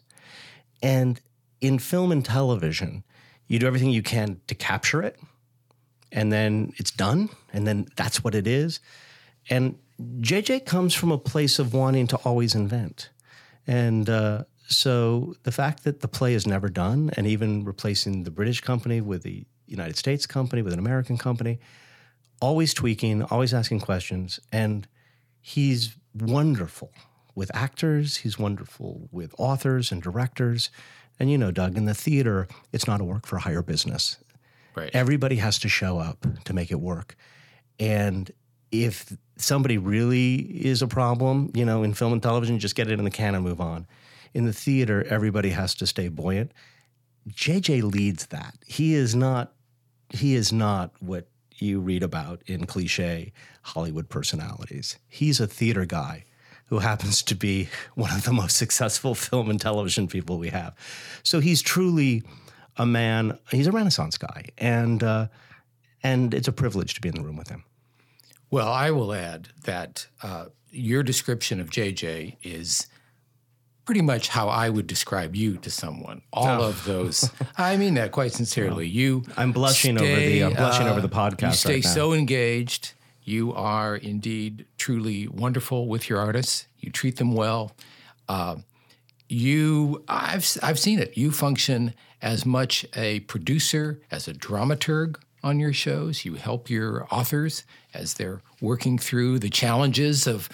And 0.80 1.20
in 1.60 1.80
film 1.80 2.12
and 2.12 2.24
television, 2.24 3.02
you 3.48 3.58
do 3.58 3.66
everything 3.66 3.90
you 3.90 4.02
can 4.02 4.40
to 4.46 4.54
capture 4.54 5.02
it, 5.02 5.18
and 6.12 6.32
then 6.32 6.72
it's 6.76 6.90
done, 6.90 7.30
and 7.52 7.66
then 7.66 7.88
that's 7.96 8.22
what 8.22 8.34
it 8.34 8.46
is. 8.46 8.80
And 9.50 9.78
JJ 10.20 10.66
comes 10.66 10.94
from 10.94 11.10
a 11.10 11.18
place 11.18 11.58
of 11.58 11.74
wanting 11.74 12.06
to 12.08 12.16
always 12.18 12.54
invent. 12.54 13.10
And 13.66 14.08
uh, 14.08 14.44
so 14.68 15.34
the 15.42 15.52
fact 15.52 15.84
that 15.84 16.00
the 16.00 16.08
play 16.08 16.34
is 16.34 16.46
never 16.46 16.68
done, 16.68 17.10
and 17.16 17.26
even 17.26 17.64
replacing 17.64 18.24
the 18.24 18.30
British 18.30 18.60
company 18.60 19.00
with 19.00 19.22
the 19.22 19.46
United 19.66 19.96
States 19.96 20.26
company, 20.26 20.62
with 20.62 20.72
an 20.72 20.78
American 20.78 21.18
company, 21.18 21.58
always 22.40 22.72
tweaking, 22.74 23.22
always 23.24 23.52
asking 23.52 23.80
questions. 23.80 24.40
And 24.52 24.86
he's 25.40 25.96
wonderful 26.14 26.92
with 27.34 27.54
actors, 27.54 28.18
he's 28.18 28.38
wonderful 28.38 29.08
with 29.12 29.34
authors 29.38 29.92
and 29.92 30.02
directors. 30.02 30.70
And 31.20 31.30
you 31.30 31.38
know, 31.38 31.50
Doug, 31.50 31.76
in 31.76 31.84
the 31.84 31.94
theater, 31.94 32.46
it's 32.72 32.86
not 32.86 33.00
a 33.00 33.04
work 33.04 33.26
for 33.26 33.38
hire 33.38 33.62
business. 33.62 34.16
Right. 34.74 34.90
Everybody 34.94 35.36
has 35.36 35.58
to 35.60 35.68
show 35.68 35.98
up 35.98 36.24
to 36.44 36.52
make 36.52 36.70
it 36.70 36.80
work. 36.80 37.16
And 37.80 38.30
if 38.70 39.16
somebody 39.36 39.78
really 39.78 40.36
is 40.36 40.82
a 40.82 40.86
problem, 40.86 41.50
you 41.54 41.64
know, 41.64 41.82
in 41.82 41.94
film 41.94 42.12
and 42.12 42.22
television, 42.22 42.58
just 42.58 42.74
get 42.74 42.88
it 42.88 42.98
in 42.98 43.04
the 43.04 43.10
can 43.10 43.34
and 43.34 43.44
move 43.44 43.60
on. 43.60 43.86
In 44.34 44.44
the 44.44 44.52
theater, 44.52 45.04
everybody 45.08 45.50
has 45.50 45.74
to 45.76 45.86
stay 45.86 46.08
buoyant. 46.08 46.52
JJ 47.28 47.82
leads 47.92 48.26
that. 48.26 48.54
He 48.66 48.94
is 48.94 49.14
not 49.14 49.52
he 50.10 50.34
is 50.34 50.52
not 50.52 50.92
what 51.00 51.28
you 51.56 51.80
read 51.80 52.02
about 52.02 52.40
in 52.46 52.64
cliche 52.64 53.32
Hollywood 53.62 54.08
personalities. 54.08 54.96
He's 55.06 55.38
a 55.38 55.46
theater 55.46 55.84
guy 55.84 56.24
who 56.68 56.78
happens 56.78 57.22
to 57.24 57.34
be 57.34 57.68
one 57.94 58.10
of 58.12 58.24
the 58.24 58.32
most 58.32 58.56
successful 58.56 59.14
film 59.14 59.50
and 59.50 59.60
television 59.60 60.06
people 60.08 60.38
we 60.38 60.48
have. 60.48 60.74
So 61.22 61.40
he's 61.40 61.62
truly 61.62 62.22
a 62.76 62.86
man. 62.86 63.38
He's 63.50 63.66
a 63.66 63.72
Renaissance 63.72 64.16
guy, 64.18 64.46
and 64.58 65.02
uh, 65.02 65.28
and 66.02 66.32
it's 66.34 66.48
a 66.48 66.52
privilege 66.52 66.94
to 66.94 67.00
be 67.00 67.08
in 67.08 67.14
the 67.14 67.22
room 67.22 67.36
with 67.36 67.48
him. 67.48 67.64
Well, 68.50 68.68
I 68.68 68.90
will 68.92 69.12
add 69.12 69.48
that 69.64 70.06
uh, 70.22 70.46
your 70.70 71.02
description 71.02 71.60
of 71.60 71.70
JJ 71.70 72.36
is 72.42 72.86
pretty 73.84 74.02
much 74.02 74.28
how 74.28 74.48
I 74.48 74.68
would 74.68 74.86
describe 74.86 75.34
you 75.34 75.56
to 75.58 75.70
someone. 75.70 76.20
All 76.32 76.62
of 76.62 76.84
those. 76.84 77.30
I 77.58 77.76
mean 77.78 77.94
that 77.94 78.12
quite 78.12 78.32
sincerely. 78.32 78.86
You. 78.86 79.24
I'm 79.36 79.50
blushing 79.52 79.96
over 79.98 80.06
the- 80.06 80.44
I'm 80.44 80.52
blushing 80.54 80.86
over 80.86 81.00
the 81.00 81.08
podcast 81.08 81.46
You 81.48 81.52
stay 81.54 81.74
right 81.76 81.84
so 81.84 82.12
engaged. 82.12 82.92
You 83.28 83.52
are 83.52 83.94
indeed 83.94 84.64
truly 84.78 85.28
wonderful 85.28 85.86
with 85.86 86.08
your 86.08 86.18
artists. 86.18 86.66
You 86.80 86.90
treat 86.90 87.16
them 87.16 87.34
well. 87.34 87.72
Uh, 88.26 88.56
you, 89.28 90.02
I've 90.08 90.56
I've 90.62 90.78
seen 90.78 90.98
it. 90.98 91.14
You 91.18 91.30
function 91.30 91.92
as 92.22 92.46
much 92.46 92.86
a 92.96 93.20
producer 93.20 94.00
as 94.10 94.28
a 94.28 94.32
dramaturg 94.32 95.16
on 95.42 95.60
your 95.60 95.74
shows. 95.74 96.24
You 96.24 96.36
help 96.36 96.70
your 96.70 97.06
authors 97.10 97.64
as 97.92 98.14
they're 98.14 98.40
working 98.62 98.96
through 98.96 99.40
the 99.40 99.50
challenges 99.50 100.26
of 100.26 100.48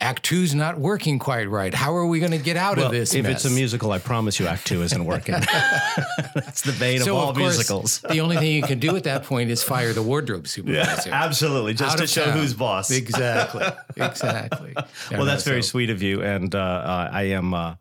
Act 0.00 0.24
Two's 0.24 0.54
not 0.54 0.78
working 0.78 1.18
quite 1.18 1.48
right. 1.48 1.72
How 1.72 1.94
are 1.96 2.06
we 2.06 2.20
going 2.20 2.32
to 2.32 2.38
get 2.38 2.56
out 2.56 2.78
of 2.78 2.92
this? 2.92 3.14
if 3.14 3.22
mess? 3.24 3.44
it's 3.44 3.44
a 3.46 3.54
musical, 3.54 3.92
I 3.92 3.98
promise 3.98 4.38
you, 4.38 4.46
Act 4.46 4.66
Two 4.66 4.82
isn't 4.82 5.04
working. 5.04 5.34
That's 6.34 6.60
the 6.60 6.76
bane 6.78 7.00
so 7.00 7.16
of 7.16 7.22
all 7.22 7.30
of 7.30 7.36
course, 7.36 7.56
musicals. 7.56 8.00
the 8.00 8.20
only 8.20 8.36
thing 8.36 8.52
you 8.52 8.62
can 8.62 8.78
do 8.78 8.94
at 8.96 9.04
that 9.04 9.24
point 9.24 9.50
is 9.50 9.62
fire 9.62 9.92
the 9.94 10.02
wardrobe 10.02 10.46
supervisor. 10.54 11.10
absolutely, 11.10 11.72
just 11.74 11.94
Out 11.94 11.98
to 12.00 12.06
show 12.06 12.26
town. 12.26 12.36
who's 12.38 12.52
boss. 12.54 12.90
Exactly. 12.90 13.64
Exactly. 13.96 14.74
Well, 15.10 15.24
that's 15.24 15.44
very 15.44 15.62
so- 15.62 15.68
sweet 15.70 15.88
of 15.90 16.02
you, 16.02 16.22
and 16.22 16.54
uh, 16.54 16.58
uh, 16.58 17.10
I 17.12 17.22
am 17.24 17.54
uh, 17.54 17.76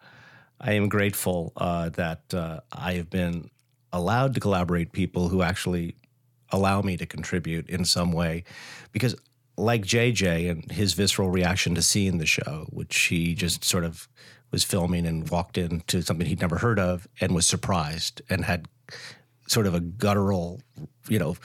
I 0.62 0.73
am 0.73 0.88
grateful 0.88 1.51
uh, 1.58 1.89
that 1.89 2.34
uh, 2.34 2.62
I 2.71 2.93
have 2.93 3.10
been 3.10 3.49
allowed 3.91 4.34
to 4.36 4.39
collaborate 4.39 4.93
people 4.93 5.28
who 5.30 5.41
actually 5.41 5.95
allow 6.51 6.82
me 6.82 6.95
to 6.97 7.06
contribute 7.06 7.69
in 7.69 7.84
some 7.84 8.13
way, 8.13 8.45
because 8.93 9.15
like 9.58 9.84
JJ 9.84 10.50
and 10.50 10.72
his 10.72 10.94
visceral 10.94 11.30
reaction 11.30 11.76
to 11.76 11.82
seeing 11.82 12.18
the 12.18 12.26
show, 12.26 12.68
which 12.70 12.98
he 12.98 13.34
just 13.34 13.63
sort 13.63 13.84
of 13.84 14.08
was 14.52 14.63
filming 14.63 15.06
and 15.06 15.30
walked 15.30 15.58
into 15.58 16.02
something 16.02 16.28
he'd 16.28 16.41
never 16.41 16.58
heard 16.58 16.80
of 16.80 17.08
and 17.20 17.34
was 17.34 17.48
surprised 17.48 18.22
and 18.30 18.46
had 18.46 18.68
sort 19.48 19.68
of 19.68 19.74
a 19.74 19.80
guttural, 19.80 20.62
you 21.08 21.20
know, 21.20 21.36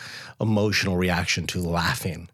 emotional 0.41 0.97
reaction 0.97 1.47
to 1.49 1.61
laughing. 1.61 2.29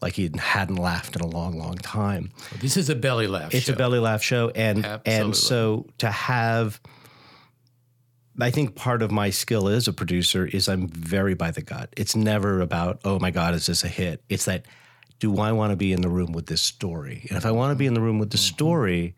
Like 0.00 0.14
he 0.14 0.30
hadn't 0.36 0.76
laughed 0.76 1.14
in 1.14 1.22
a 1.22 1.26
long, 1.26 1.58
long 1.58 1.76
time. 1.76 2.32
This 2.60 2.76
is 2.76 2.90
a 2.90 2.96
belly 2.96 3.28
laugh. 3.28 3.54
It's 3.54 3.66
show. 3.66 3.74
a 3.74 3.76
belly 3.76 4.00
laugh 4.00 4.22
show, 4.22 4.50
and 4.50 4.84
Absolutely. 4.84 5.12
and 5.14 5.36
so 5.36 5.86
to 5.98 6.10
have, 6.10 6.80
I 8.40 8.50
think 8.50 8.74
part 8.74 9.02
of 9.02 9.12
my 9.12 9.30
skill 9.30 9.68
as 9.68 9.86
a 9.86 9.92
producer 9.92 10.44
is 10.44 10.68
I'm 10.68 10.88
very 10.88 11.34
by 11.34 11.52
the 11.52 11.62
gut. 11.62 11.90
It's 11.96 12.16
never 12.16 12.60
about 12.60 13.00
oh 13.04 13.20
my 13.20 13.30
god, 13.30 13.54
is 13.54 13.66
this 13.66 13.84
a 13.84 13.88
hit? 13.88 14.24
It's 14.28 14.46
that 14.46 14.66
do 15.22 15.38
I 15.38 15.52
want 15.52 15.70
to 15.70 15.76
be 15.76 15.92
in 15.92 16.00
the 16.00 16.08
room 16.08 16.32
with 16.32 16.46
this 16.46 16.60
story? 16.60 17.26
And 17.28 17.38
if 17.38 17.46
I 17.46 17.52
want 17.52 17.70
to 17.70 17.76
be 17.76 17.86
in 17.86 17.94
the 17.94 18.00
room 18.00 18.18
with 18.18 18.30
the 18.30 18.36
Mm-hmm. 18.38 18.54
story, 18.56 19.14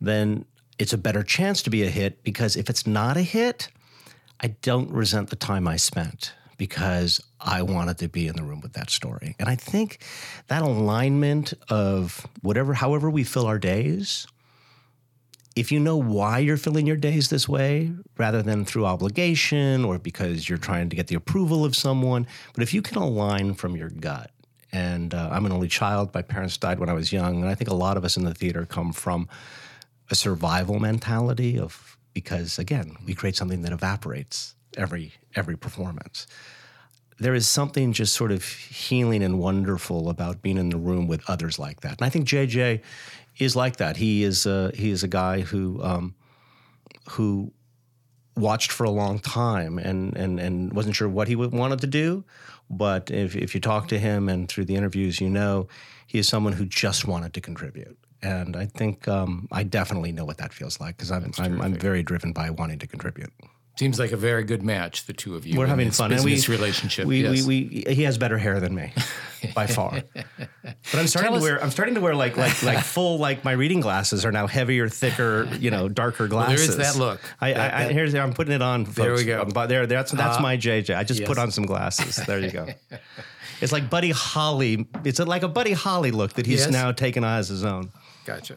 then 0.00 0.44
it's 0.78 0.92
a 0.92 0.98
better 0.98 1.24
chance 1.24 1.60
to 1.62 1.70
be 1.70 1.82
a 1.82 1.90
hit 1.90 2.22
because 2.22 2.54
if 2.56 2.70
it's 2.70 2.86
not 2.86 3.16
a 3.16 3.22
hit, 3.22 3.68
I 4.38 4.54
don't 4.62 4.92
resent 4.92 5.28
the 5.28 5.34
time 5.34 5.66
I 5.66 5.74
spent 5.76 6.32
because 6.56 7.20
I 7.40 7.62
wanted 7.62 7.98
to 7.98 8.08
be 8.08 8.28
in 8.28 8.36
the 8.36 8.44
room 8.44 8.60
with 8.60 8.74
that 8.74 8.90
story. 8.90 9.34
And 9.40 9.48
I 9.48 9.56
think 9.56 9.98
that 10.46 10.62
alignment 10.62 11.52
of 11.68 12.24
whatever, 12.42 12.72
however 12.74 13.10
we 13.10 13.24
fill 13.24 13.46
our 13.46 13.58
days, 13.58 14.28
if 15.56 15.72
you 15.72 15.80
know 15.80 15.96
why 15.96 16.38
you're 16.38 16.56
filling 16.56 16.86
your 16.86 16.96
days 16.96 17.28
this 17.28 17.48
way, 17.48 17.90
rather 18.16 18.40
than 18.40 18.64
through 18.64 18.86
obligation 18.86 19.84
or 19.84 19.98
because 19.98 20.48
you're 20.48 20.58
trying 20.58 20.88
to 20.90 20.96
get 20.96 21.08
the 21.08 21.16
approval 21.16 21.64
of 21.64 21.74
someone, 21.74 22.24
but 22.54 22.62
if 22.62 22.72
you 22.72 22.82
can 22.82 22.98
align 22.98 23.54
from 23.54 23.74
your 23.76 23.90
gut, 23.90 24.30
and 24.72 25.14
uh, 25.14 25.28
I'm 25.32 25.46
an 25.46 25.52
only 25.52 25.68
child, 25.68 26.14
my 26.14 26.22
parents 26.22 26.56
died 26.56 26.78
when 26.78 26.88
I 26.88 26.92
was 26.92 27.12
young, 27.12 27.40
and 27.40 27.48
I 27.48 27.54
think 27.54 27.70
a 27.70 27.74
lot 27.74 27.96
of 27.96 28.04
us 28.04 28.16
in 28.16 28.24
the 28.24 28.34
theater 28.34 28.66
come 28.66 28.92
from 28.92 29.28
a 30.10 30.14
survival 30.14 30.78
mentality 30.78 31.58
of 31.58 31.96
because 32.12 32.58
again 32.58 32.96
we 33.06 33.14
create 33.14 33.36
something 33.36 33.62
that 33.62 33.72
evaporates 33.72 34.54
every 34.76 35.12
every 35.34 35.56
performance. 35.56 36.26
There 37.18 37.34
is 37.34 37.46
something 37.46 37.92
just 37.92 38.14
sort 38.14 38.32
of 38.32 38.44
healing 38.44 39.22
and 39.22 39.38
wonderful 39.38 40.08
about 40.08 40.40
being 40.40 40.56
in 40.56 40.70
the 40.70 40.78
room 40.78 41.06
with 41.06 41.28
others 41.28 41.58
like 41.58 41.82
that 41.82 42.00
and 42.00 42.02
i 42.06 42.08
think 42.08 42.26
jj 42.26 42.80
is 43.40 43.56
like 43.56 43.76
that. 43.76 43.96
He 43.96 44.22
is 44.22 44.46
a, 44.46 44.70
he 44.74 44.90
is 44.90 45.02
a 45.02 45.08
guy 45.08 45.40
who 45.40 45.82
um, 45.82 46.14
who 47.10 47.52
watched 48.36 48.70
for 48.70 48.84
a 48.84 48.90
long 48.90 49.18
time 49.18 49.78
and 49.78 50.16
and 50.16 50.38
and 50.38 50.72
wasn't 50.72 50.94
sure 50.94 51.08
what 51.08 51.28
he 51.28 51.36
wanted 51.36 51.80
to 51.80 51.86
do 51.86 52.24
but 52.70 53.10
if, 53.10 53.34
if 53.34 53.54
you 53.54 53.60
talk 53.60 53.88
to 53.88 53.98
him 53.98 54.28
and 54.28 54.48
through 54.48 54.64
the 54.64 54.76
interviews 54.76 55.20
you 55.20 55.28
know 55.28 55.68
he 56.06 56.18
is 56.18 56.28
someone 56.28 56.52
who 56.52 56.64
just 56.64 57.06
wanted 57.06 57.34
to 57.34 57.40
contribute 57.40 57.98
and 58.22 58.56
I 58.56 58.66
think 58.66 59.08
um, 59.08 59.48
I 59.50 59.62
definitely 59.62 60.12
know 60.12 60.24
what 60.24 60.38
that 60.38 60.52
feels 60.52 60.80
like 60.80 60.96
because 60.96 61.10
I'm, 61.10 61.32
I'm 61.38 61.60
I'm 61.60 61.74
very 61.74 62.02
driven 62.02 62.32
by 62.32 62.50
wanting 62.50 62.78
to 62.80 62.86
contribute. 62.86 63.32
Seems 63.80 63.98
like 63.98 64.12
a 64.12 64.16
very 64.18 64.44
good 64.44 64.62
match, 64.62 65.06
the 65.06 65.14
two 65.14 65.36
of 65.36 65.46
you. 65.46 65.58
We're 65.58 65.66
having 65.66 65.86
this 65.88 65.96
fun, 65.96 66.10
business 66.10 66.46
we, 66.46 66.54
relationship. 66.54 67.06
We, 67.06 67.22
yes. 67.22 67.46
we, 67.46 67.82
we, 67.86 67.94
he 67.94 68.02
has 68.02 68.18
better 68.18 68.36
hair 68.36 68.60
than 68.60 68.74
me, 68.74 68.92
by 69.54 69.66
far. 69.66 70.02
But 70.14 70.26
I'm 70.92 71.06
starting 71.06 71.32
Tell 71.32 71.32
to 71.32 71.36
us- 71.38 71.42
wear. 71.42 71.62
I'm 71.64 71.70
starting 71.70 71.94
to 71.94 72.02
wear 72.02 72.14
like 72.14 72.36
like 72.36 72.62
like 72.62 72.84
full 72.84 73.16
like 73.18 73.42
my 73.42 73.52
reading 73.52 73.80
glasses 73.80 74.26
are 74.26 74.32
now 74.32 74.46
heavier, 74.46 74.86
thicker, 74.90 75.48
you 75.58 75.70
know, 75.70 75.88
darker 75.88 76.28
glasses. 76.28 76.76
there 76.76 76.84
is 76.86 76.94
that 76.94 77.00
look. 77.00 77.22
I, 77.40 77.54
That- 77.54 77.72
I, 77.74 77.78
I 77.80 77.84
that- 77.84 77.92
here's 77.94 78.14
I'm 78.14 78.34
putting 78.34 78.52
it 78.52 78.60
on. 78.60 78.84
Folks. 78.84 78.96
There 78.98 79.14
we 79.14 79.24
go. 79.24 79.40
Um, 79.40 79.48
But 79.48 79.68
there, 79.68 79.86
that's 79.86 80.12
that's 80.12 80.36
Uh, 80.36 80.42
my 80.42 80.58
JJ. 80.58 80.94
I 80.94 81.02
just 81.02 81.24
put 81.24 81.38
on 81.38 81.50
some 81.50 81.64
glasses. 81.64 82.16
There 82.26 82.38
you 82.38 82.50
go. 82.50 82.66
It's 83.62 83.72
like 83.72 83.88
Buddy 83.90 84.10
Holly. 84.10 84.86
It's 85.04 85.18
like 85.18 85.42
a 85.42 85.48
Buddy 85.48 85.72
Holly 85.72 86.10
look 86.12 86.32
that 86.34 86.44
he's 86.46 86.60
Yes. 86.60 86.70
now 86.70 86.92
taken 86.92 87.24
on 87.24 87.38
as 87.38 87.48
his 87.48 87.62
own. 87.64 87.92
Gotcha. 88.26 88.56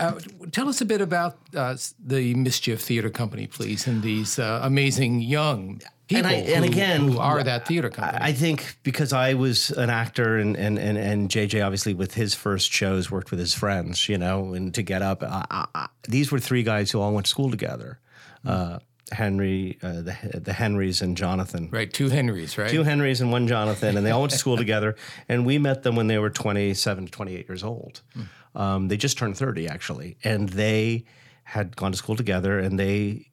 Uh, 0.00 0.18
tell 0.50 0.68
us 0.68 0.80
a 0.80 0.84
bit 0.84 1.00
about 1.00 1.36
uh, 1.54 1.76
the 2.04 2.34
Mischief 2.34 2.80
Theater 2.80 3.10
Company, 3.10 3.46
please, 3.46 3.86
and 3.86 4.02
these 4.02 4.38
uh, 4.38 4.60
amazing 4.62 5.20
young 5.20 5.80
people 6.08 6.30
I- 6.30 6.34
and 6.34 6.64
who, 6.64 6.70
again, 6.70 7.08
who 7.08 7.18
are 7.18 7.42
that 7.42 7.66
theater 7.68 7.90
company. 7.90 8.18
I 8.20 8.32
think 8.32 8.78
because 8.82 9.12
I 9.12 9.34
was 9.34 9.70
an 9.70 9.90
actor 9.90 10.36
and, 10.38 10.56
and, 10.56 10.78
and, 10.78 10.96
and 10.98 11.28
JJ 11.28 11.64
obviously 11.64 11.94
with 11.94 12.14
his 12.14 12.34
first 12.34 12.72
shows 12.72 13.10
worked 13.10 13.30
with 13.30 13.38
his 13.40 13.54
friends, 13.54 14.08
you 14.08 14.18
know, 14.18 14.54
and 14.54 14.74
to 14.74 14.82
get 14.82 15.02
up, 15.02 15.22
I, 15.22 15.66
I, 15.74 15.88
these 16.08 16.32
were 16.32 16.38
three 16.40 16.62
guys 16.62 16.90
who 16.90 17.00
all 17.00 17.12
went 17.12 17.26
to 17.26 17.30
school 17.30 17.50
together. 17.50 17.98
Uh, 18.44 18.78
Henry, 19.12 19.76
uh, 19.82 20.02
the, 20.02 20.40
the 20.44 20.52
Henrys 20.52 21.02
and 21.02 21.16
Jonathan. 21.16 21.68
right, 21.72 21.92
two 21.92 22.08
Henrys, 22.08 22.56
right? 22.56 22.70
Two 22.70 22.84
Henrys 22.84 23.20
and 23.20 23.32
one 23.32 23.48
Jonathan, 23.48 23.96
and 23.96 24.06
they 24.06 24.12
all 24.12 24.20
went 24.20 24.30
to 24.32 24.38
school 24.38 24.56
together. 24.64 24.94
And 25.28 25.44
we 25.44 25.58
met 25.58 25.82
them 25.82 25.96
when 25.96 26.06
they 26.06 26.18
were 26.18 26.30
27 26.30 27.06
to 27.06 27.10
28 27.10 27.48
years 27.48 27.64
old. 27.64 28.02
Um, 28.54 28.88
they 28.88 28.96
just 28.96 29.18
turned 29.18 29.36
30, 29.36 29.68
actually. 29.68 30.16
And 30.24 30.48
they 30.48 31.04
had 31.44 31.76
gone 31.76 31.92
to 31.92 31.98
school 31.98 32.16
together 32.16 32.58
and 32.58 32.78
they 32.78 33.26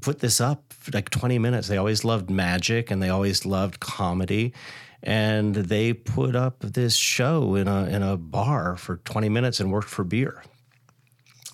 put 0.00 0.20
this 0.20 0.40
up 0.40 0.72
for 0.72 0.90
like 0.92 1.10
20 1.10 1.38
minutes. 1.38 1.68
They 1.68 1.76
always 1.76 2.04
loved 2.04 2.30
magic 2.30 2.90
and 2.90 3.02
they 3.02 3.10
always 3.10 3.44
loved 3.44 3.80
comedy. 3.80 4.54
And 5.02 5.54
they 5.54 5.92
put 5.92 6.36
up 6.36 6.60
this 6.60 6.94
show 6.94 7.56
in 7.56 7.68
a, 7.68 7.84
in 7.86 8.02
a 8.02 8.16
bar 8.16 8.76
for 8.76 8.96
20 8.98 9.28
minutes 9.28 9.60
and 9.60 9.72
worked 9.72 9.88
for 9.88 10.04
beer. 10.04 10.42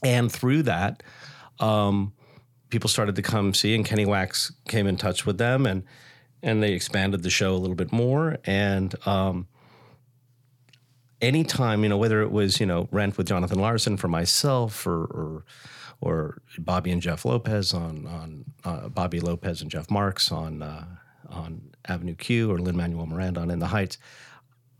And 0.03 0.31
through 0.31 0.65
that, 0.65 1.03
um, 1.59 2.13
people 2.71 2.89
started 2.89 3.17
to 3.17 3.23
come 3.23 3.55
see, 3.55 3.75
and 3.75 3.85
Kenny 3.85 4.07
Wax 4.07 4.53
came 4.69 4.87
in 4.87 4.97
touch 4.97 5.27
with 5.27 5.39
them, 5.39 5.67
and 5.67 5.85
and 6.41 6.63
they 6.63 6.73
expanded 6.73 7.25
the 7.25 7.31
show 7.31 7.53
a 7.55 7.59
little 7.59 7.75
bit 7.75 7.91
more. 7.91 8.39
And 8.45 8.95
um, 9.07 9.49
anytime, 11.21 11.83
you 11.83 11.89
know, 11.89 11.97
whether 11.97 12.23
it 12.23 12.31
was 12.31 12.61
you 12.61 12.67
know 12.67 12.89
Rent 12.91 13.19
with 13.19 13.29
Jonathan 13.29 13.59
Larson 13.59 13.97
for 13.97 14.09
myself, 14.09 14.87
or 14.87 15.05
or, 15.05 15.45
or 16.01 16.43
Bobby 16.59 16.91
and 16.91 17.03
Jeff 17.03 17.25
Lopez 17.25 17.73
on 17.75 18.07
on 18.07 18.45
uh, 18.65 18.89
Bobby 18.89 19.21
Lopez 19.21 19.63
and 19.63 19.71
Jeff 19.71 19.91
Marx 19.91 20.31
on 20.33 20.63
uh, 20.63 20.85
on 21.29 21.71
Avenue 21.87 22.15
Q, 22.15 22.51
or 22.51 22.59
Lin 22.59 22.77
Manuel 22.77 23.07
Miranda 23.07 23.41
on 23.41 23.51
In 23.51 23.59
the 23.59 23.67
Heights. 23.67 23.99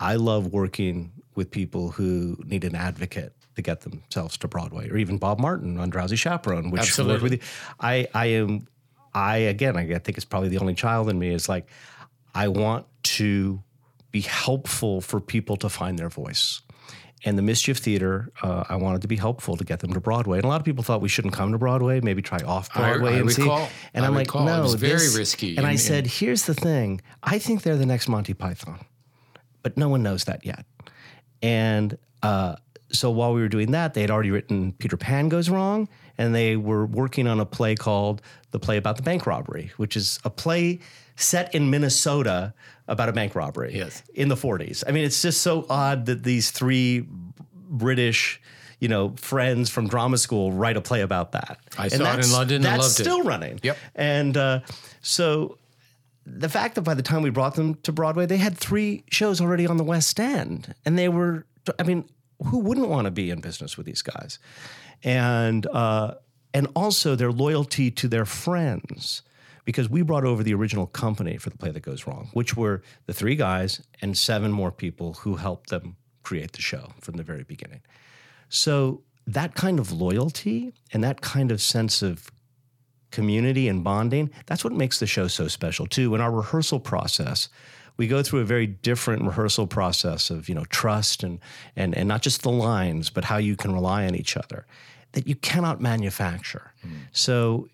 I 0.01 0.15
love 0.15 0.53
working 0.53 1.13
with 1.35 1.51
people 1.51 1.91
who 1.91 2.37
need 2.45 2.65
an 2.65 2.75
advocate 2.75 3.33
to 3.57 3.63
get 3.63 3.81
themselves 3.81 4.37
to 4.39 4.49
Broadway, 4.49 4.89
or 4.89 4.97
even 4.97 5.19
Bob 5.19 5.41
Martin 5.41 5.79
on 5.79 5.91
Drowsy 5.91 6.17
Chaperone, 6.17 6.71
which 6.71 6.83
Absolutely. 6.83 7.23
with 7.23 7.33
you. 7.33 7.39
I, 7.81 8.07
I 8.15 8.27
am, 8.27 8.69
I 9.13 9.37
again, 9.39 9.77
I 9.77 9.87
think 9.99 10.17
it's 10.17 10.25
probably 10.25 10.49
the 10.49 10.59
only 10.59 10.75
child 10.75 11.11
in 11.11 11.19
me 11.19 11.31
is 11.31 11.49
like, 11.49 11.69
I 12.35 12.49
want 12.49 12.87
to 13.03 13.63
be 14.19 14.23
helpful 14.29 15.01
for 15.01 15.21
people 15.21 15.57
to 15.57 15.69
find 15.69 15.99
their 15.99 16.09
voice. 16.09 16.61
And 17.25 17.37
the 17.37 17.43
Mischief 17.43 17.79
Theater, 17.79 18.31
uh, 18.43 18.65
I 18.69 18.77
wanted 18.77 19.03
to 19.03 19.09
be 19.09 19.17
helpful 19.17 19.57
to 19.57 19.65
get 19.65 19.79
them 19.81 19.93
to 19.93 20.01
Broadway. 20.01 20.39
And 20.39 20.45
a 20.45 20.49
lot 20.49 20.61
of 20.61 20.65
people 20.65 20.85
thought 20.85 21.01
we 21.01 21.09
shouldn't 21.09 21.35
come 21.35 21.51
to 21.53 21.59
Broadway, 21.59 22.01
maybe 22.01 22.23
try 22.23 22.39
off 22.55 22.73
Broadway 22.73 23.15
I 23.15 23.19
and 23.19 23.31
see. 23.33 23.43
And 23.95 24.05
I 24.05 24.09
I'm 24.09 24.15
like, 24.15 24.29
recall. 24.29 24.45
No, 24.45 24.63
was 24.63 24.75
very 24.75 24.93
this- 24.95 25.17
risky 25.17 25.57
And 25.57 25.67
I 25.67 25.71
and- 25.73 25.81
said, 25.81 26.07
here's 26.07 26.45
the 26.47 26.55
thing: 26.55 27.01
I 27.23 27.39
think 27.39 27.63
they're 27.63 27.77
the 27.77 27.87
next 27.95 28.09
Monty 28.09 28.35
Python, 28.35 28.79
but 29.65 29.77
no 29.77 29.89
one 29.89 30.03
knows 30.03 30.25
that 30.25 30.45
yet. 30.47 30.65
And 31.43 31.97
uh, 32.23 32.57
so 32.91 33.11
while 33.11 33.33
we 33.35 33.41
were 33.41 33.49
doing 33.49 33.71
that, 33.73 33.95
they 33.95 34.01
had 34.01 34.11
already 34.11 34.31
written 34.31 34.73
Peter 34.73 34.97
Pan 34.97 35.29
Goes 35.29 35.49
Wrong, 35.49 35.89
and 36.19 36.35
they 36.35 36.57
were 36.57 36.87
working 36.87 37.27
on 37.27 37.39
a 37.41 37.47
play 37.47 37.75
called 37.75 38.23
The 38.53 38.59
Play 38.59 38.77
About 38.77 38.97
the 38.97 39.03
Bank 39.03 39.27
Robbery, 39.27 39.71
which 39.77 39.97
is 39.97 40.19
a 40.25 40.31
play 40.31 40.81
set 41.21 41.55
in 41.55 41.69
Minnesota 41.71 42.55
about 42.87 43.09
a 43.09 43.13
bank 43.13 43.35
robbery 43.35 43.75
Yes. 43.75 44.03
in 44.15 44.29
the 44.29 44.37
40s. 44.37 44.85
I 44.87 44.93
mean, 44.93 45.05
it's 45.05 45.21
just 45.21 45.43
so 45.43 45.67
odd 45.69 46.07
that 46.07 46.23
these 46.23 46.51
three 46.51 47.07
British, 47.69 48.41
you 48.81 48.89
know, 48.89 49.15
friends 49.17 49.69
from 49.69 49.89
drama 49.89 50.17
school 50.19 50.53
write 50.53 50.77
a 50.77 50.81
play 50.81 51.01
about 51.03 51.33
that. 51.33 51.59
I 51.77 51.85
And 51.85 51.93
saw 51.95 52.15
it 52.17 52.25
in 52.25 52.33
London 52.33 52.57
and 52.57 52.65
That's 52.65 52.79
loved 52.83 53.01
it. 53.01 53.03
still 53.03 53.23
running. 53.25 53.61
Yep. 53.63 53.77
And 53.95 54.37
uh, 54.37 54.61
so 55.03 55.59
the 56.25 56.49
fact 56.49 56.77
that 56.77 56.83
by 56.83 56.95
the 56.95 57.03
time 57.03 57.23
we 57.23 57.31
brought 57.31 57.57
them 57.57 57.75
to 57.83 57.93
Broadway, 57.93 58.27
they 58.27 58.37
had 58.39 58.57
three 58.57 59.05
shows 59.11 59.41
already 59.41 59.67
on 59.67 59.77
the 59.77 59.85
West 59.85 60.19
End, 60.21 60.75
and 60.85 60.99
they 60.99 61.09
were. 61.09 61.45
I 61.79 61.83
mean, 61.83 62.09
who 62.47 62.59
wouldn't 62.61 62.89
want 62.89 63.05
to 63.07 63.11
be 63.11 63.31
in 63.31 63.41
business 63.41 63.77
with 63.77 63.85
these 63.87 64.01
guys? 64.03 64.39
And 65.03 65.67
uh, 65.67 66.15
and 66.55 66.69
also 66.75 67.15
their 67.17 67.33
loyalty 67.33 67.91
to 67.93 68.09
their 68.09 68.25
friends, 68.25 69.23
because 69.69 69.91
we 69.91 70.01
brought 70.01 70.25
over 70.25 70.43
the 70.43 70.55
original 70.55 70.87
company 70.87 71.37
for 71.37 71.51
the 71.51 71.59
play 71.59 71.71
that 71.71 71.81
goes 71.81 72.07
wrong, 72.07 72.31
which 72.33 72.57
were 72.57 72.81
the 73.05 73.13
three 73.13 73.37
guys 73.37 73.83
and 74.01 74.17
seven 74.17 74.51
more 74.51 74.73
people 74.73 75.13
who 75.13 75.37
helped 75.37 75.69
them 75.69 75.95
create 76.23 76.53
the 76.53 76.63
show 76.63 76.89
from 77.03 77.19
the 77.19 77.23
very 77.23 77.43
beginning. 77.43 77.83
So 78.49 79.03
that 79.27 79.55
kind 79.55 79.79
of 79.79 79.93
loyalty 79.93 80.73
and 80.91 81.05
that 81.05 81.21
kind 81.21 81.53
of 81.53 81.61
sense 81.61 82.01
of 82.01 82.31
community 83.11 83.69
and 83.69 83.85
bonding, 83.85 84.31
that's 84.47 84.65
what 84.65 84.73
makes 84.73 85.01
the 85.01 85.07
show 85.07 85.29
so 85.29 85.49
special 85.49 85.87
too. 85.87 86.15
In 86.15 86.23
our 86.23 86.33
rehearsal 86.33 86.81
process, 86.81 87.51
we 87.99 88.07
go 88.07 88.23
through 88.23 88.41
a 88.41 88.45
very 88.45 88.67
different 88.67 89.25
rehearsal 89.25 89.67
process 89.67 90.31
of, 90.31 90.49
you 90.49 90.55
know, 90.55 90.65
trust 90.71 91.23
and 91.23 91.41
and 91.77 91.95
and 91.95 92.09
not 92.09 92.23
just 92.23 92.41
the 92.41 92.51
lines, 92.51 93.11
but 93.11 93.25
how 93.27 93.37
you 93.37 93.55
can 93.55 93.75
rely 93.75 94.07
on 94.07 94.15
each 94.15 94.35
other 94.35 94.67
that 95.13 95.27
you 95.27 95.35
cannot 95.35 95.79
manufacture. 95.79 96.73
Mm. 96.87 97.01
So 97.13 97.69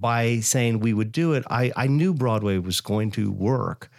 by 0.00 0.40
saying 0.40 0.80
we 0.80 0.92
would 0.92 1.12
do 1.12 1.32
it, 1.32 1.44
I, 1.48 1.72
I 1.76 1.86
knew 1.86 2.12
Broadway 2.12 2.58
was 2.58 2.80
going 2.80 3.10
to 3.12 3.30
work 3.30 3.90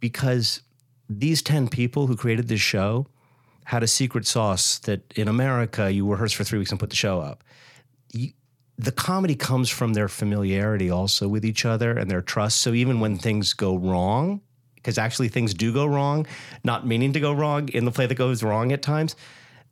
because 0.00 0.62
these 1.08 1.42
10 1.42 1.68
people 1.68 2.06
who 2.06 2.16
created 2.16 2.48
this 2.48 2.60
show 2.60 3.06
had 3.64 3.82
a 3.82 3.86
secret 3.86 4.26
sauce 4.26 4.78
that 4.80 5.12
in 5.16 5.28
America 5.28 5.90
you 5.90 6.08
rehearse 6.08 6.32
for 6.32 6.44
three 6.44 6.58
weeks 6.58 6.70
and 6.70 6.80
put 6.80 6.90
the 6.90 6.96
show 6.96 7.20
up. 7.20 7.44
You, 8.12 8.30
the 8.78 8.92
comedy 8.92 9.34
comes 9.34 9.68
from 9.68 9.94
their 9.94 10.08
familiarity 10.08 10.90
also 10.90 11.28
with 11.28 11.44
each 11.44 11.64
other 11.64 11.96
and 11.96 12.10
their 12.10 12.22
trust. 12.22 12.60
So 12.60 12.72
even 12.74 13.00
when 13.00 13.16
things 13.16 13.52
go 13.54 13.76
wrong, 13.76 14.40
because 14.74 14.98
actually 14.98 15.28
things 15.28 15.54
do 15.54 15.72
go 15.72 15.86
wrong, 15.86 16.26
not 16.62 16.86
meaning 16.86 17.12
to 17.14 17.20
go 17.20 17.32
wrong 17.32 17.68
in 17.70 17.84
the 17.84 17.90
play 17.90 18.06
that 18.06 18.14
goes 18.14 18.42
wrong 18.42 18.72
at 18.72 18.82
times, 18.82 19.16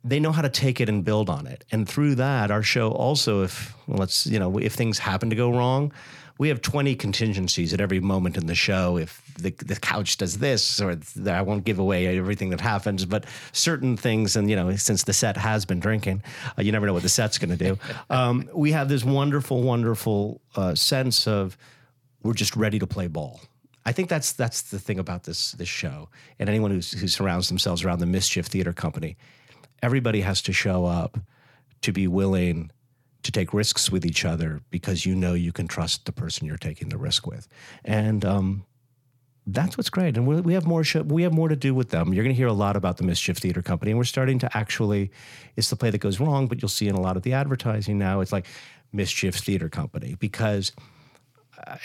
they 0.05 0.19
know 0.19 0.31
how 0.31 0.43
to 0.43 0.49
take 0.49 0.79
it 0.79 0.87
and 0.87 1.03
build 1.03 1.29
on 1.29 1.47
it. 1.47 1.65
And 1.71 1.89
through 1.89 2.15
that, 2.15 2.51
our 2.51 2.61
show 2.61 2.91
also, 2.91 3.41
if 3.41 3.75
let's 3.87 4.27
you 4.27 4.39
know, 4.39 4.57
if 4.59 4.73
things 4.73 4.99
happen 4.99 5.31
to 5.31 5.35
go 5.35 5.49
wrong, 5.49 5.91
we 6.37 6.49
have 6.49 6.61
20 6.61 6.95
contingencies 6.95 7.73
at 7.73 7.81
every 7.81 7.99
moment 7.99 8.37
in 8.37 8.45
the 8.45 8.55
show. 8.55 8.97
If 8.97 9.21
the, 9.39 9.51
the 9.51 9.77
couch 9.77 10.17
does 10.17 10.37
this, 10.37 10.79
or 10.81 10.95
the, 10.95 11.31
I 11.31 11.41
won't 11.41 11.63
give 11.63 11.79
away 11.79 12.17
everything 12.17 12.49
that 12.51 12.61
happens, 12.61 13.05
but 13.05 13.25
certain 13.51 13.97
things, 13.97 14.35
and 14.35 14.49
you 14.49 14.55
know, 14.55 14.75
since 14.75 15.03
the 15.03 15.13
set 15.13 15.37
has 15.37 15.65
been 15.65 15.79
drinking, 15.79 16.23
uh, 16.57 16.61
you 16.61 16.71
never 16.71 16.85
know 16.85 16.93
what 16.93 17.03
the 17.03 17.09
set's 17.09 17.37
going 17.37 17.57
to 17.57 17.63
do. 17.63 17.77
Um, 18.09 18.49
we 18.53 18.71
have 18.71 18.87
this 18.87 19.03
wonderful, 19.03 19.63
wonderful 19.63 20.39
uh, 20.55 20.75
sense 20.75 21.27
of 21.27 21.57
we're 22.21 22.33
just 22.33 22.55
ready 22.55 22.77
to 22.79 22.85
play 22.85 23.07
ball. 23.07 23.41
I 23.85 23.91
think 23.91 24.09
that's 24.09 24.31
that's 24.31 24.61
the 24.63 24.79
thing 24.79 24.99
about 24.99 25.23
this 25.23 25.53
this 25.53 25.67
show, 25.67 26.09
and 26.39 26.47
anyone 26.49 26.71
who's, 26.71 26.91
who 26.91 27.07
surrounds 27.07 27.47
themselves 27.47 27.83
around 27.83 27.99
the 27.99 28.05
Mischief 28.05 28.45
Theater 28.45 28.73
Company. 28.73 29.17
Everybody 29.85 30.21
has 30.21 30.41
to 30.41 30.51
show 30.51 30.85
up 30.85 31.19
to 31.81 31.91
be 31.91 32.07
willing 32.07 32.71
to 33.21 33.31
take 33.31 33.53
risks 33.53 33.91
with 33.91 34.03
each 34.03 34.25
other 34.25 34.61
because 34.71 35.05
you 35.05 35.13
know 35.13 35.35
you 35.35 35.51
can 35.51 35.67
trust 35.67 36.05
the 36.05 36.11
person 36.11 36.47
you're 36.47 36.57
taking 36.57 36.89
the 36.89 36.97
risk 36.97 37.27
with, 37.27 37.47
and 37.83 38.25
um, 38.25 38.65
that's 39.45 39.77
what's 39.77 39.91
great. 39.91 40.17
And 40.17 40.25
we, 40.25 40.53
have 40.53 40.65
more 40.65 40.83
show, 40.83 41.03
we 41.03 41.21
have 41.21 41.33
more 41.33 41.49
to 41.49 41.55
do 41.55 41.75
with 41.75 41.89
them. 41.89 42.13
You're 42.15 42.23
going 42.23 42.33
to 42.33 42.37
hear 42.37 42.47
a 42.47 42.53
lot 42.53 42.75
about 42.75 42.97
the 42.97 43.03
Mischief 43.03 43.37
Theater 43.37 43.61
Company, 43.61 43.91
and 43.91 43.99
we're 43.99 44.05
starting 44.05 44.39
to 44.39 44.57
actually. 44.57 45.11
It's 45.55 45.69
the 45.69 45.75
play 45.75 45.91
that 45.91 45.99
goes 45.99 46.19
wrong, 46.19 46.47
but 46.47 46.63
you'll 46.63 46.69
see 46.69 46.87
in 46.87 46.95
a 46.95 47.01
lot 47.01 47.15
of 47.15 47.21
the 47.21 47.33
advertising 47.33 47.99
now. 47.99 48.21
It's 48.21 48.31
like 48.31 48.47
Mischief 48.91 49.35
Theater 49.35 49.69
Company 49.69 50.15
because 50.19 50.71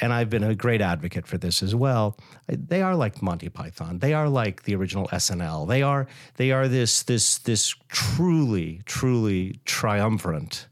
and 0.00 0.12
I've 0.12 0.30
been 0.30 0.42
a 0.42 0.54
great 0.54 0.80
advocate 0.80 1.26
for 1.26 1.38
this 1.38 1.62
as 1.62 1.74
well. 1.74 2.16
They 2.48 2.83
are 2.83 2.94
like 2.94 3.22
Monty 3.22 3.48
Python. 3.48 3.98
They 3.98 4.14
are 4.14 4.28
like 4.28 4.64
the 4.64 4.74
original 4.74 5.09
SNL. 5.09 5.68
They 5.68 5.83
are 5.83 6.06
they 6.37 6.50
are 6.50 6.68
this 6.68 7.02
this 7.02 7.38
this 7.38 7.74
truly 7.88 8.83
truly 8.85 9.61
triumvirate 9.64 10.66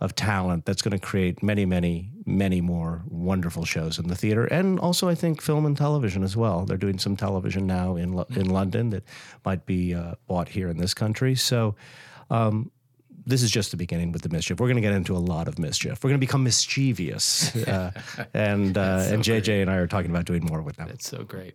of 0.00 0.14
talent 0.14 0.66
that's 0.66 0.82
going 0.82 0.92
to 0.92 0.98
create 0.98 1.42
many 1.42 1.64
many 1.64 2.10
many 2.26 2.60
more 2.60 3.02
wonderful 3.08 3.64
shows 3.64 3.98
in 3.98 4.08
the 4.08 4.16
theater 4.16 4.44
and 4.46 4.78
also 4.80 5.08
I 5.08 5.14
think 5.14 5.40
film 5.40 5.66
and 5.66 5.76
television 5.76 6.22
as 6.22 6.36
well. 6.36 6.64
They're 6.64 6.76
doing 6.76 6.98
some 6.98 7.16
television 7.16 7.66
now 7.66 7.96
in 7.96 8.22
in 8.36 8.50
London 8.50 8.90
that 8.90 9.04
might 9.44 9.66
be 9.66 9.94
uh, 9.94 10.14
bought 10.26 10.48
here 10.48 10.68
in 10.68 10.78
this 10.78 10.94
country. 10.94 11.34
So. 11.34 11.74
Um, 12.30 12.70
this 13.26 13.42
is 13.42 13.50
just 13.50 13.70
the 13.70 13.76
beginning 13.76 14.12
with 14.12 14.22
the 14.22 14.28
mischief. 14.28 14.60
We're 14.60 14.66
going 14.66 14.76
to 14.76 14.82
get 14.82 14.92
into 14.92 15.16
a 15.16 15.18
lot 15.18 15.48
of 15.48 15.58
mischief. 15.58 16.02
We're 16.04 16.10
going 16.10 16.20
to 16.20 16.26
become 16.26 16.44
mischievous, 16.44 17.54
uh, 17.68 17.92
and 18.34 18.76
uh, 18.76 19.04
so 19.08 19.14
and 19.14 19.22
JJ 19.22 19.44
great. 19.44 19.60
and 19.62 19.70
I 19.70 19.76
are 19.76 19.86
talking 19.86 20.10
about 20.10 20.24
doing 20.26 20.44
more 20.44 20.62
with 20.62 20.76
them. 20.76 20.88
That's 20.88 21.08
so 21.08 21.24
great. 21.24 21.54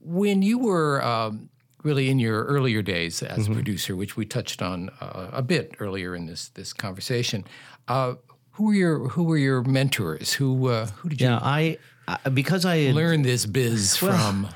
When 0.00 0.42
you 0.42 0.58
were 0.58 1.04
um, 1.04 1.48
really 1.82 2.08
in 2.08 2.18
your 2.18 2.44
earlier 2.44 2.82
days 2.82 3.22
as 3.22 3.38
Mm-hmm. 3.44 3.52
a 3.52 3.54
producer, 3.54 3.96
which 3.96 4.16
we 4.16 4.24
touched 4.26 4.62
on 4.62 4.90
uh, 5.00 5.28
a 5.32 5.42
bit 5.42 5.74
earlier 5.80 6.14
in 6.14 6.26
this 6.26 6.48
this 6.48 6.72
conversation, 6.72 7.44
uh, 7.88 8.14
who 8.52 8.66
were 8.66 8.74
your 8.74 9.08
who 9.10 9.24
were 9.24 9.36
your 9.38 9.62
mentors? 9.62 10.32
Who 10.34 10.68
uh, 10.68 10.86
who 10.86 11.08
did 11.08 11.20
you 11.20 11.28
Yeah, 11.28 11.38
I, 11.40 11.78
I 12.06 12.28
because 12.30 12.64
I 12.64 12.90
learned 12.92 13.24
this 13.24 13.46
biz 13.46 13.96
from? 13.96 14.48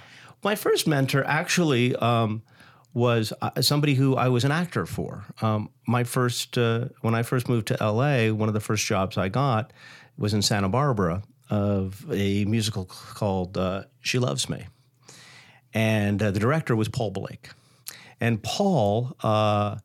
My 0.45 0.57
first 0.57 0.89
mentor 0.89 1.23
actually 1.25 1.95
um, 1.97 2.43
was 2.95 3.33
uh, 3.41 3.61
somebody 3.63 3.95
who 3.95 4.17
I 4.17 4.29
was 4.29 4.45
an 4.45 4.53
actor 4.53 4.85
for. 4.87 5.25
Um, 5.41 5.71
my 5.87 6.05
first, 6.05 6.59
uh, 6.59 6.87
when 7.01 7.15
I 7.15 7.23
first 7.23 7.49
moved 7.49 7.69
to 7.69 7.77
LA, 7.81 8.29
one 8.33 8.49
of 8.49 8.55
the 8.55 8.61
first 8.61 8.85
jobs 8.87 9.17
I 9.17 9.29
got 9.29 9.73
was 10.19 10.35
in 10.35 10.43
Santa 10.43 10.69
Barbara 10.69 11.23
of 11.49 12.05
a 12.13 12.45
musical 12.45 12.85
called 12.85 13.57
uh, 13.57 13.85
She 14.01 14.19
Loves 14.19 14.49
Me. 14.49 14.67
And 15.75 16.23
uh, 16.23 16.31
the 16.31 16.41
director 16.41 16.77
was 16.77 16.89
Paul 16.89 17.11
Blake. 17.11 17.49
And 18.21 18.43
Paul, 18.43 19.17
uh, 19.23 19.77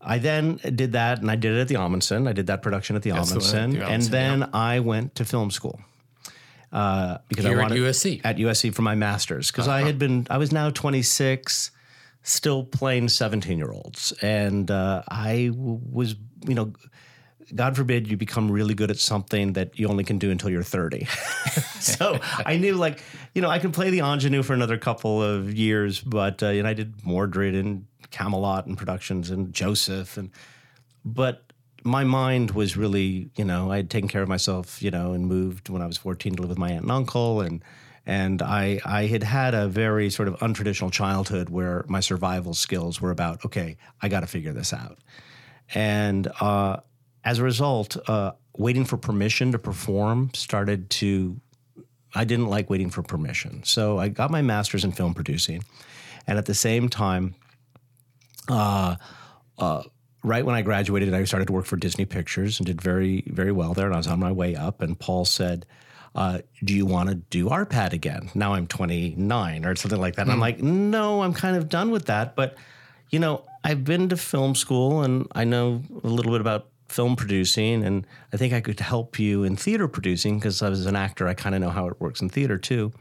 I 0.00 0.18
then 0.18 0.56
did 0.56 0.92
that 0.92 1.20
and 1.20 1.30
I 1.30 1.36
did 1.36 1.56
it 1.56 1.60
at 1.60 1.68
the 1.68 1.74
Ahmanson. 1.74 2.28
I 2.28 2.32
did 2.32 2.46
that 2.46 2.62
production 2.62 2.94
at 2.96 3.02
the 3.02 3.10
That's 3.10 3.30
the 3.32 3.38
Ahmanson. 3.40 3.64
and 3.64 3.76
Ahmanson, 4.02 4.10
then 4.10 4.50
I 4.52 4.80
went 4.80 5.14
to 5.16 5.24
film 5.24 5.50
school. 5.50 5.80
Uh, 6.72 7.18
because 7.28 7.44
Here 7.44 7.54
I 7.60 7.64
at 7.64 7.70
wanted 7.70 7.78
USC. 7.82 8.20
at 8.24 8.36
USC 8.36 8.74
for 8.74 8.82
my 8.82 8.94
master's 8.94 9.50
because 9.50 9.68
Uh-huh. 9.68 9.76
I 9.78 9.82
had 9.82 9.98
been 9.98 10.26
I 10.30 10.38
was 10.38 10.50
now 10.52 10.70
26, 10.70 11.70
still 12.24 12.64
playing 12.64 13.08
17 13.08 13.56
year 13.56 13.70
olds, 13.70 14.12
and 14.20 14.70
uh, 14.70 15.02
I 15.08 15.50
w- 15.52 15.80
was 15.90 16.16
you 16.46 16.54
know. 16.54 16.72
God 17.54 17.76
forbid 17.76 18.08
you 18.08 18.16
become 18.16 18.50
really 18.50 18.72
good 18.72 18.90
at 18.90 18.96
something 18.96 19.52
that 19.52 19.78
you 19.78 19.86
only 19.88 20.02
can 20.02 20.16
do 20.16 20.30
until 20.30 20.48
you're 20.48 20.62
30. 20.62 21.04
so 21.78 22.18
I 22.46 22.56
knew, 22.56 22.74
like, 22.74 23.02
you 23.34 23.42
know, 23.42 23.50
I 23.50 23.58
could 23.58 23.74
play 23.74 23.90
the 23.90 24.00
ingenue 24.00 24.42
for 24.42 24.54
another 24.54 24.78
couple 24.78 25.22
of 25.22 25.52
years, 25.52 26.00
but 26.00 26.42
uh, 26.42 26.48
know, 26.62 26.68
I 26.70 26.72
did 26.72 27.04
Mordred 27.04 27.54
and 27.54 27.84
Camelot 28.10 28.64
and 28.64 28.78
productions 28.78 29.28
and 29.28 29.52
Joseph, 29.52 30.16
and 30.16 30.30
but 31.04 31.52
my 31.84 32.02
mind 32.02 32.52
was 32.52 32.78
really, 32.78 33.30
you 33.36 33.44
know, 33.44 33.70
I 33.70 33.76
had 33.76 33.90
taken 33.90 34.08
care 34.08 34.22
of 34.22 34.28
myself, 34.28 34.82
you 34.82 34.90
know, 34.90 35.12
and 35.12 35.26
moved 35.26 35.68
when 35.68 35.82
I 35.82 35.86
was 35.86 35.98
14 35.98 36.36
to 36.36 36.42
live 36.42 36.48
with 36.48 36.58
my 36.58 36.70
aunt 36.70 36.82
and 36.82 36.90
uncle, 36.90 37.42
and 37.42 37.62
and 38.06 38.42
I 38.42 38.80
I 38.84 39.06
had 39.06 39.22
had 39.22 39.54
a 39.54 39.68
very 39.68 40.10
sort 40.10 40.28
of 40.28 40.34
untraditional 40.40 40.92
childhood 40.92 41.48
where 41.48 41.84
my 41.88 42.00
survival 42.00 42.54
skills 42.54 43.00
were 43.00 43.10
about, 43.10 43.44
okay, 43.44 43.76
I 44.02 44.08
got 44.08 44.20
to 44.20 44.26
figure 44.26 44.52
this 44.52 44.72
out, 44.72 44.98
and 45.74 46.30
uh, 46.40 46.78
as 47.24 47.38
a 47.38 47.42
result, 47.42 47.96
uh, 48.08 48.32
waiting 48.56 48.84
for 48.84 48.96
permission 48.96 49.52
to 49.52 49.58
perform 49.58 50.30
started 50.34 50.90
to. 50.90 51.40
I 52.16 52.22
didn't 52.22 52.46
like 52.46 52.70
waiting 52.70 52.90
for 52.90 53.02
permission, 53.02 53.64
so 53.64 53.98
I 53.98 54.08
got 54.08 54.30
my 54.30 54.40
master's 54.40 54.84
in 54.84 54.92
film 54.92 55.14
producing, 55.14 55.64
and 56.26 56.38
at 56.38 56.46
the 56.46 56.54
same 56.54 56.88
time, 56.88 57.34
right 60.24 60.44
when 60.44 60.54
I 60.54 60.62
graduated, 60.62 61.14
I 61.14 61.22
started 61.24 61.46
to 61.46 61.52
work 61.52 61.66
for 61.66 61.76
Disney 61.76 62.06
Pictures 62.06 62.58
and 62.58 62.66
did 62.66 62.80
very, 62.80 63.22
very 63.26 63.52
well 63.52 63.74
there. 63.74 63.86
And 63.86 63.94
I 63.94 63.98
was 63.98 64.06
on 64.08 64.18
my 64.18 64.32
way 64.32 64.56
up. 64.56 64.80
And 64.80 64.98
Paul 64.98 65.24
said, 65.24 65.66
uh, 66.14 66.38
Do 66.62 66.74
you 66.74 66.86
want 66.86 67.08
to 67.08 67.14
do 67.16 67.48
RPAD 67.48 67.92
again? 67.92 68.30
Now 68.34 68.54
I'm 68.54 68.66
29 68.66 69.64
or 69.64 69.74
something 69.76 70.00
like 70.00 70.16
that. 70.16 70.22
And 70.22 70.32
I'm 70.32 70.40
like, 70.40 70.62
No, 70.62 71.22
I'm 71.22 71.34
kind 71.34 71.56
of 71.56 71.68
done 71.68 71.90
with 71.90 72.06
that. 72.06 72.36
But, 72.36 72.56
you 73.10 73.18
know, 73.18 73.44
I've 73.62 73.84
been 73.84 74.08
to 74.10 74.16
film 74.16 74.54
school 74.54 75.02
and 75.02 75.26
I 75.32 75.44
know 75.44 75.82
a 76.02 76.08
little 76.08 76.32
bit 76.32 76.40
about 76.40 76.68
film 76.88 77.16
producing. 77.16 77.84
And 77.84 78.06
I 78.32 78.36
think 78.36 78.52
I 78.52 78.60
could 78.60 78.80
help 78.80 79.18
you 79.18 79.44
in 79.44 79.56
theater 79.56 79.88
producing 79.88 80.38
because 80.38 80.62
I 80.62 80.68
was 80.68 80.86
an 80.86 80.96
actor. 80.96 81.26
I 81.26 81.34
kind 81.34 81.54
of 81.54 81.60
know 81.60 81.70
how 81.70 81.88
it 81.88 82.00
works 82.00 82.20
in 82.20 82.28
theater 82.28 82.58
too. 82.58 82.92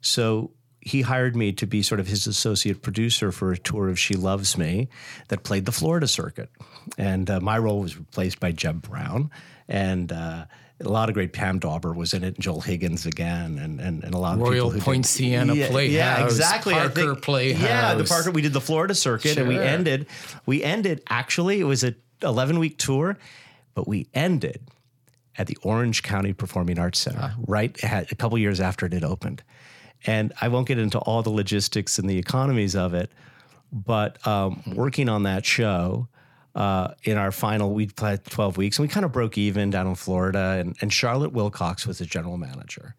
So 0.00 0.52
he 0.80 1.02
hired 1.02 1.36
me 1.36 1.52
to 1.52 1.66
be 1.66 1.82
sort 1.82 2.00
of 2.00 2.08
his 2.08 2.26
associate 2.26 2.82
producer 2.82 3.30
for 3.30 3.52
a 3.52 3.58
tour 3.58 3.88
of 3.88 3.98
She 3.98 4.14
Loves 4.14 4.58
Me 4.58 4.88
that 5.28 5.44
played 5.44 5.64
the 5.64 5.72
Florida 5.72 6.08
circuit. 6.08 6.50
And 6.98 7.30
uh, 7.30 7.40
my 7.40 7.56
role 7.56 7.80
was 7.80 7.96
replaced 7.96 8.40
by 8.40 8.50
Jeb 8.50 8.82
Brown. 8.82 9.30
And 9.68 10.10
uh, 10.10 10.46
a 10.84 10.88
lot 10.88 11.08
of 11.08 11.14
great 11.14 11.32
Pam 11.32 11.58
Dawber 11.58 11.92
was 11.92 12.14
in 12.14 12.24
it, 12.24 12.34
and 12.34 12.40
Joel 12.40 12.60
Higgins 12.60 13.06
again, 13.06 13.58
and, 13.58 13.80
and, 13.80 14.02
and 14.04 14.14
a 14.14 14.18
lot 14.18 14.34
of 14.34 14.40
Royal 14.40 14.52
people 14.52 14.70
did- 14.72 14.82
Poinciana 14.82 15.54
yeah, 15.54 15.68
Playhouse, 15.68 15.92
Yeah, 15.94 16.24
exactly. 16.24 16.74
I 16.74 16.80
Parker 16.80 16.94
think- 16.94 17.22
Playhouse. 17.22 17.62
Yeah, 17.62 17.94
the 17.94 18.04
Parker. 18.04 18.30
We 18.30 18.42
did 18.42 18.52
the 18.52 18.60
Florida 18.60 18.94
circuit, 18.94 19.36
and 19.38 19.48
we 19.48 19.58
ended. 19.58 20.06
We 20.46 20.62
ended. 20.62 21.02
Actually, 21.08 21.60
it 21.60 21.64
was 21.64 21.84
a 21.84 21.94
11 22.22 22.58
week 22.58 22.78
tour, 22.78 23.16
but 23.74 23.88
we 23.88 24.08
ended 24.14 24.60
at 25.38 25.46
the 25.46 25.56
Orange 25.62 26.02
County 26.02 26.32
Performing 26.32 26.78
Arts 26.78 26.98
Center, 27.00 27.34
right 27.46 27.82
at, 27.82 28.12
a 28.12 28.14
couple 28.14 28.36
years 28.38 28.60
after 28.60 28.84
it 28.86 28.92
had 28.92 29.04
opened. 29.04 29.42
And 30.06 30.32
I 30.40 30.48
won't 30.48 30.66
get 30.68 30.78
into 30.78 30.98
all 30.98 31.22
the 31.22 31.30
logistics 31.30 31.98
and 31.98 32.10
the 32.10 32.18
economies 32.18 32.74
of 32.76 32.92
it, 32.92 33.10
but 33.72 34.24
um, 34.26 34.62
working 34.74 35.08
on 35.08 35.22
that 35.22 35.46
show 35.46 36.08
uh, 36.54 36.94
in 37.04 37.16
our 37.16 37.32
final, 37.32 37.72
we 37.72 37.86
played 37.86 38.24
12 38.24 38.56
weeks 38.56 38.78
and 38.78 38.84
we 38.86 38.92
kind 38.92 39.04
of 39.04 39.12
broke 39.12 39.38
even 39.38 39.70
down 39.70 39.86
in 39.86 39.94
Florida. 39.94 40.56
And, 40.58 40.76
and 40.80 40.92
Charlotte 40.92 41.32
Wilcox 41.32 41.86
was 41.86 41.98
the 41.98 42.06
general 42.06 42.36
manager. 42.36 42.94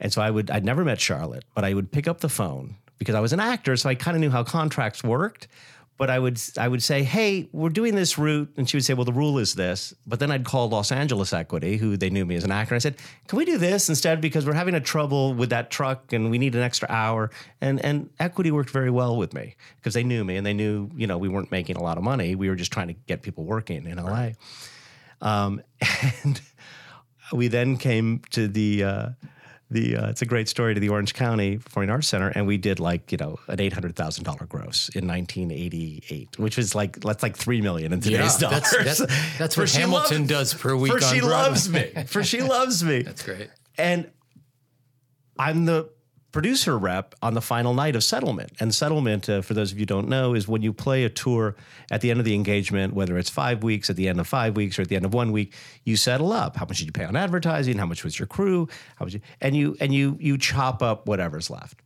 And 0.00 0.12
so 0.12 0.20
I 0.22 0.30
would, 0.30 0.50
I'd 0.50 0.64
never 0.64 0.84
met 0.84 1.00
Charlotte, 1.00 1.44
but 1.54 1.64
I 1.64 1.74
would 1.74 1.90
pick 1.90 2.06
up 2.06 2.20
the 2.20 2.28
phone 2.28 2.76
because 2.98 3.14
I 3.14 3.20
was 3.20 3.32
an 3.32 3.40
actor. 3.40 3.76
So 3.76 3.88
I 3.88 3.94
kind 3.94 4.16
of 4.16 4.20
knew 4.20 4.30
how 4.30 4.44
contracts 4.44 5.02
worked. 5.02 5.48
But 5.98 6.10
I 6.10 6.18
would 6.20 6.40
I 6.56 6.68
would 6.68 6.82
say, 6.82 7.02
hey, 7.02 7.48
we're 7.52 7.70
doing 7.70 7.96
this 7.96 8.16
route, 8.16 8.50
and 8.56 8.70
she 8.70 8.76
would 8.76 8.84
say, 8.84 8.94
well, 8.94 9.04
the 9.04 9.12
rule 9.12 9.38
is 9.38 9.54
this. 9.54 9.92
But 10.06 10.20
then 10.20 10.30
I'd 10.30 10.44
call 10.44 10.68
Los 10.68 10.92
Angeles 10.92 11.32
Equity, 11.32 11.76
who 11.76 11.96
they 11.96 12.08
knew 12.08 12.24
me 12.24 12.36
as 12.36 12.44
an 12.44 12.52
actor. 12.52 12.74
And 12.74 12.80
I 12.80 12.82
said, 12.82 12.96
can 13.26 13.36
we 13.36 13.44
do 13.44 13.58
this 13.58 13.88
instead 13.88 14.20
because 14.20 14.46
we're 14.46 14.52
having 14.52 14.76
a 14.76 14.80
trouble 14.80 15.34
with 15.34 15.50
that 15.50 15.70
truck 15.70 16.12
and 16.12 16.30
we 16.30 16.38
need 16.38 16.54
an 16.54 16.62
extra 16.62 16.88
hour. 16.88 17.30
And 17.60 17.84
and 17.84 18.10
Equity 18.20 18.52
worked 18.52 18.70
very 18.70 18.90
well 18.90 19.16
with 19.16 19.34
me 19.34 19.56
because 19.76 19.92
they 19.92 20.04
knew 20.04 20.24
me 20.24 20.36
and 20.36 20.46
they 20.46 20.54
knew 20.54 20.88
you 20.96 21.08
know 21.08 21.18
we 21.18 21.28
weren't 21.28 21.50
making 21.50 21.76
a 21.76 21.82
lot 21.82 21.98
of 21.98 22.04
money. 22.04 22.36
We 22.36 22.48
were 22.48 22.56
just 22.56 22.72
trying 22.72 22.88
to 22.88 22.94
get 23.06 23.22
people 23.22 23.44
working 23.44 23.84
in 23.84 23.96
LA. 23.96 24.30
Um, 25.20 25.62
and 26.22 26.40
we 27.32 27.48
then 27.48 27.76
came 27.76 28.22
to 28.30 28.46
the. 28.46 28.84
Uh, 28.84 29.08
the 29.70 29.96
uh, 29.96 30.08
it's 30.08 30.22
a 30.22 30.26
great 30.26 30.48
story 30.48 30.72
to 30.74 30.80
the 30.80 30.88
Orange 30.88 31.12
County 31.14 31.58
Performing 31.58 31.90
Arts 31.90 32.08
Center, 32.08 32.28
and 32.28 32.46
we 32.46 32.56
did 32.56 32.80
like 32.80 33.12
you 33.12 33.18
know 33.18 33.38
an 33.48 33.60
eight 33.60 33.72
hundred 33.74 33.96
thousand 33.96 34.24
dollar 34.24 34.46
gross 34.46 34.88
in 34.94 35.06
nineteen 35.06 35.50
eighty 35.50 36.02
eight, 36.08 36.38
which 36.38 36.56
was 36.56 36.74
like 36.74 37.00
that's 37.00 37.22
like 37.22 37.36
three 37.36 37.60
million 37.60 37.92
in 37.92 38.00
today's 38.00 38.40
Yeah, 38.40 38.48
dollars. 38.48 38.70
that's- 38.70 38.98
that's- 38.98 39.38
that's 39.38 39.56
what 39.56 39.70
Hamilton 39.70 40.26
does 40.26 40.54
per 40.54 40.74
week 40.74 40.92
For 40.92 41.00
she 41.00 41.20
Broadway. 41.20 41.28
loves 41.36 41.68
me. 41.68 41.92
For 42.06 42.24
she 42.24 42.40
loves 42.56 42.82
me. 42.82 43.02
That's 43.02 43.22
great. 43.22 43.50
And 43.76 44.10
I'm 45.38 45.66
the 45.66 45.90
producer 46.32 46.76
rep 46.78 47.14
on 47.22 47.34
the 47.34 47.40
final 47.40 47.74
night 47.74 47.96
of 47.96 48.04
settlement. 48.04 48.52
And 48.60 48.74
settlement, 48.74 49.28
uh, 49.28 49.40
for 49.40 49.54
those 49.54 49.72
of 49.72 49.78
you 49.78 49.86
don't 49.86 50.08
know, 50.08 50.34
is 50.34 50.46
when 50.46 50.62
you 50.62 50.72
play 50.72 51.04
a 51.04 51.08
tour 51.08 51.56
at 51.90 52.00
the 52.00 52.10
end 52.10 52.20
of 52.20 52.26
the 52.26 52.34
engagement, 52.34 52.94
whether 52.94 53.16
it's 53.16 53.30
five 53.30 53.62
weeks, 53.62 53.88
at 53.88 53.96
the 53.96 54.08
end 54.08 54.20
of 54.20 54.26
five 54.26 54.54
weeks, 54.54 54.78
or 54.78 54.82
at 54.82 54.88
the 54.88 54.96
end 54.96 55.04
of 55.04 55.14
one 55.14 55.32
week, 55.32 55.54
you 55.84 55.96
settle 55.96 56.32
up. 56.32 56.56
How 56.56 56.66
much 56.66 56.78
did 56.78 56.86
you 56.86 56.92
pay 56.92 57.04
on 57.04 57.16
advertising? 57.16 57.78
How 57.78 57.86
much 57.86 58.04
was 58.04 58.18
your 58.18 58.26
crew? 58.26 58.68
How 58.96 59.06
much? 59.06 59.14
You, 59.14 59.20
and 59.40 59.56
you 59.56 59.76
and 59.80 59.94
you 59.94 60.16
you 60.20 60.36
chop 60.36 60.82
up 60.82 61.06
whatever's 61.06 61.50
left. 61.50 61.80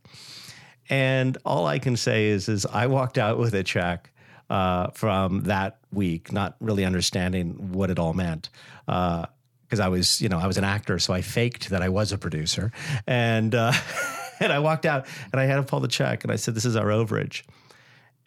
And 0.89 1.37
all 1.45 1.65
I 1.65 1.79
can 1.79 1.95
say 1.95 2.27
is, 2.27 2.49
is 2.49 2.65
I 2.65 2.87
walked 2.87 3.17
out 3.17 3.37
with 3.37 3.53
a 3.53 3.63
check 3.63 4.11
uh, 4.49 4.87
from 4.91 5.43
that 5.43 5.77
week, 5.91 6.31
not 6.31 6.55
really 6.59 6.83
understanding 6.83 7.71
what 7.71 7.89
it 7.89 7.97
all 7.97 8.13
meant. 8.13 8.49
because 8.85 9.79
I 9.79 9.87
was, 9.87 10.21
you 10.21 10.29
know, 10.29 10.37
I 10.37 10.47
was 10.47 10.57
an 10.57 10.65
actor, 10.65 10.99
so 10.99 11.13
I 11.13 11.21
faked 11.21 11.69
that 11.69 11.81
I 11.81 11.89
was 11.89 12.11
a 12.11 12.17
producer, 12.17 12.71
and 13.07 13.55
uh, 13.55 13.71
and 14.43 14.53
I 14.59 14.59
walked 14.59 14.85
out 14.85 15.05
and 15.31 15.39
I 15.39 15.45
had 15.45 15.55
to 15.55 15.63
pull 15.63 15.79
the 15.79 15.87
check, 15.87 16.23
and 16.23 16.31
I 16.31 16.35
said, 16.35 16.55
"This 16.55 16.65
is 16.65 16.75
our 16.75 16.87
overage," 16.87 17.43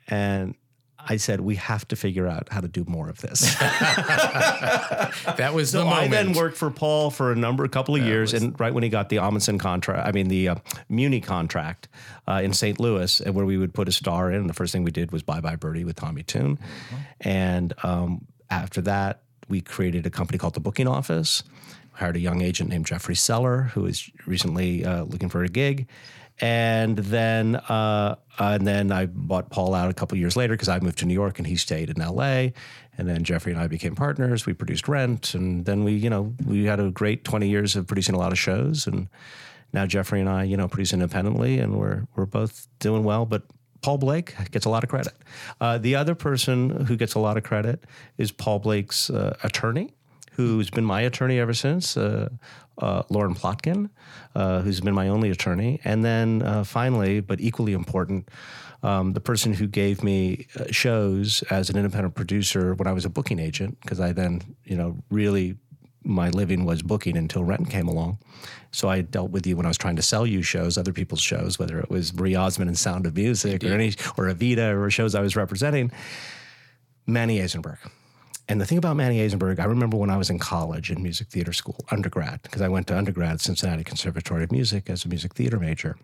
and 0.09 0.55
I 0.99 1.17
said, 1.19 1.41
"We 1.41 1.57
have 1.57 1.87
to 1.89 1.97
figure 1.97 2.27
out 2.27 2.49
how 2.51 2.61
to 2.61 2.69
do 2.69 2.85
more 2.87 3.09
of 3.09 3.21
this." 3.21 3.55
That 5.37 5.55
was 5.55 5.73
the 5.73 5.81
So 5.81 5.89
I 5.89 6.09
then 6.09 6.33
worked 6.33 6.57
for 6.57 6.71
Paul 6.71 7.11
for 7.11 7.33
a 7.33 7.37
number, 7.37 7.65
a 7.65 7.69
couple 7.69 7.95
of 7.95 8.03
years, 8.03 8.33
and 8.33 8.59
right 8.59 8.73
when 8.73 8.83
he 8.83 8.89
got 8.89 9.09
the 9.09 9.17
Ahmanson 9.17 9.59
contract, 9.59 10.07
I 10.07 10.13
mean 10.13 10.29
the 10.29 10.49
uh, 10.49 10.55
Muni 10.89 11.21
contract 11.21 11.89
uh, 12.27 12.41
in 12.43 12.53
St. 12.53 12.79
Louis, 12.81 13.21
and 13.21 13.35
where 13.35 13.45
we 13.45 13.57
would 13.57 13.75
put 13.75 13.89
a 13.89 13.93
star 13.93 14.31
in. 14.31 14.41
And 14.41 14.49
the 14.49 14.55
first 14.55 14.73
thing 14.73 14.83
we 14.85 14.91
did 14.91 15.13
was 15.13 15.23
Bye 15.23 15.41
Bye 15.41 15.57
Birdie 15.57 15.85
with 15.85 15.97
Tommy 15.97 16.23
Tune, 16.23 16.59
and 17.21 17.75
um, 17.83 18.27
after 18.51 18.81
that, 18.83 19.23
we 19.49 19.61
created 19.61 20.07
a 20.07 20.11
company 20.11 20.39
called 20.39 20.55
the 20.55 20.61
Booking 20.61 20.89
Office. 20.89 21.43
Hired 21.97 22.17
a 22.17 22.21
young 22.21 22.43
agent 22.43 22.71
named 22.71 22.87
Jeffrey 22.87 23.15
Seller, 23.15 23.63
who 23.75 23.87
is 23.87 24.11
recently 24.27 24.85
uh, 24.85 25.05
looking 25.05 25.29
for 25.29 25.43
a 25.43 25.49
gig. 25.49 25.89
And 26.39 26.99
then, 26.99 27.57
uh, 27.57 28.17
and 28.39 28.67
then 28.67 28.93
I 28.93 29.07
bought 29.07 29.49
Paul 29.49 29.75
out 29.75 29.91
a 29.91 29.95
couple 29.95 30.19
years 30.19 30.37
later 30.37 30.53
because 30.53 30.69
I 30.69 30.79
moved 30.81 30.99
to 30.99 31.07
New 31.07 31.15
York 31.15 31.39
and 31.39 31.47
he 31.47 31.57
stayed 31.57 31.89
in 31.89 32.01
L.A. 32.01 32.53
And 32.99 33.09
then 33.09 33.25
Jeffrey 33.25 33.53
and 33.53 33.61
I 33.61 33.67
became 33.67 33.95
partners. 33.95 34.45
We 34.45 34.53
produced 34.53 34.89
Rent, 34.89 35.35
and 35.35 35.65
then 35.65 35.85
we, 35.85 35.93
you 35.93 36.11
know, 36.11 36.35
we 36.45 36.65
had 36.65 36.81
a 36.81 36.91
great 36.91 37.25
twenty 37.25 37.49
years 37.49 37.77
of 37.77 37.87
producing 37.87 38.15
a 38.15 38.19
lot 38.19 38.33
of 38.33 38.39
shows. 38.39 38.87
And 38.87 39.09
now 39.73 39.87
Jeffrey 39.87 40.21
and 40.21 40.29
I, 40.29 40.45
you 40.45 40.57
know, 40.57 40.69
produce 40.69 40.93
independently, 40.93 41.59
and 41.59 41.79
we're 41.79 42.07
we're 42.17 42.27
both 42.27 42.69
doing 42.79 43.05
well. 43.05 43.27
But 43.27 43.43
Paul 43.83 43.99
Blake 43.99 44.35
gets 44.51 44.67
a 44.67 44.71
lot 44.71 44.83
of 44.83 44.91
credit. 44.91 45.15
Uh, 45.61 45.79
the 45.79 45.95
other 45.95 46.15
person 46.15 46.87
who 46.87 46.97
gets 46.97 47.15
a 47.15 47.19
lot 47.19 47.37
of 47.37 47.45
credit 47.45 47.85
is 48.19 48.33
Paul 48.33 48.59
Blake's 48.59 49.11
uh, 49.11 49.37
attorney, 49.43 49.95
who's 50.37 50.70
been 50.70 50.85
my 50.85 51.01
attorney 51.01 51.38
ever 51.38 51.55
since, 51.55 51.96
uh, 51.96 52.29
uh 52.79 53.03
Loren 53.09 53.35
Plotkin, 53.35 53.90
uh, 54.35 54.61
who's 54.61 54.81
been 54.81 54.94
my 54.94 55.09
only 55.09 55.31
attorney. 55.31 55.81
And 55.85 56.05
then 56.05 56.42
uh, 56.42 56.64
finally, 56.64 57.20
but 57.20 57.40
equally 57.40 57.72
important, 57.72 58.29
um, 58.83 59.14
the 59.14 59.20
person 59.20 59.55
who 59.55 59.66
gave 59.66 60.05
me 60.05 60.46
shows 60.70 61.42
as 61.51 61.70
an 61.70 61.77
independent 61.77 62.14
producer 62.14 62.75
when 62.75 62.87
I 62.87 62.92
was 62.92 63.05
a 63.05 63.09
booking 63.09 63.38
agent, 63.38 63.81
because 63.81 63.99
I 63.99 64.12
then, 64.12 64.42
you 64.64 64.77
know, 64.77 64.96
really 65.11 65.57
my 66.05 66.31
living 66.31 66.64
was 66.64 66.83
booking 66.83 67.16
until 67.16 67.42
Rent 67.42 67.68
came 67.68 67.88
along. 67.88 68.18
So 68.70 68.88
I 68.88 69.01
dealt 69.01 69.31
with 69.31 69.46
you 69.46 69.57
when 69.57 69.66
I 69.66 69.68
was 69.70 69.79
trying 69.79 69.96
to 69.96 70.03
sell 70.03 70.27
you 70.27 70.42
shows, 70.42 70.79
other 70.79 70.92
people's 70.92 71.20
shows, 71.20 71.59
whether 71.59 71.81
it 71.81 71.90
was 71.90 72.14
Marie 72.14 72.35
Osmond 72.35 72.68
and 72.68 72.79
Sound 72.79 73.07
of 73.07 73.16
Music 73.16 73.64
or 73.64 73.72
any 73.72 73.88
or 74.16 74.27
Evita 74.27 74.77
or 74.77 74.90
shows 74.90 75.14
I 75.14 75.20
was 75.20 75.35
representing. 75.35 75.90
Manny 77.07 77.38
Azenberg. 77.38 77.79
And 78.49 78.61
the 78.61 78.67
thing 78.67 78.79
about 78.79 78.97
Manny 78.97 79.19
Azenberg, 79.19 79.59
I 79.59 79.65
remember 79.65 79.97
when 79.97 80.11
I 80.11 80.17
was 80.17 80.31
in 80.31 80.39
college 80.39 80.91
in 80.91 81.03
music 81.03 81.29
theater 81.29 81.53
school, 81.53 81.85
undergrad, 81.91 82.43
because 82.43 82.63
I 82.63 82.69
went 82.69 82.87
to 82.89 82.97
undergrad 82.97 83.33
at 83.33 83.41
Cincinnati 83.41 83.83
Conservatory 83.83 84.45
of 84.45 84.53
Music 84.53 84.89
as 84.89 85.05
a 85.05 85.09
music 85.09 85.35
theater 85.35 85.59
major. 85.59 85.97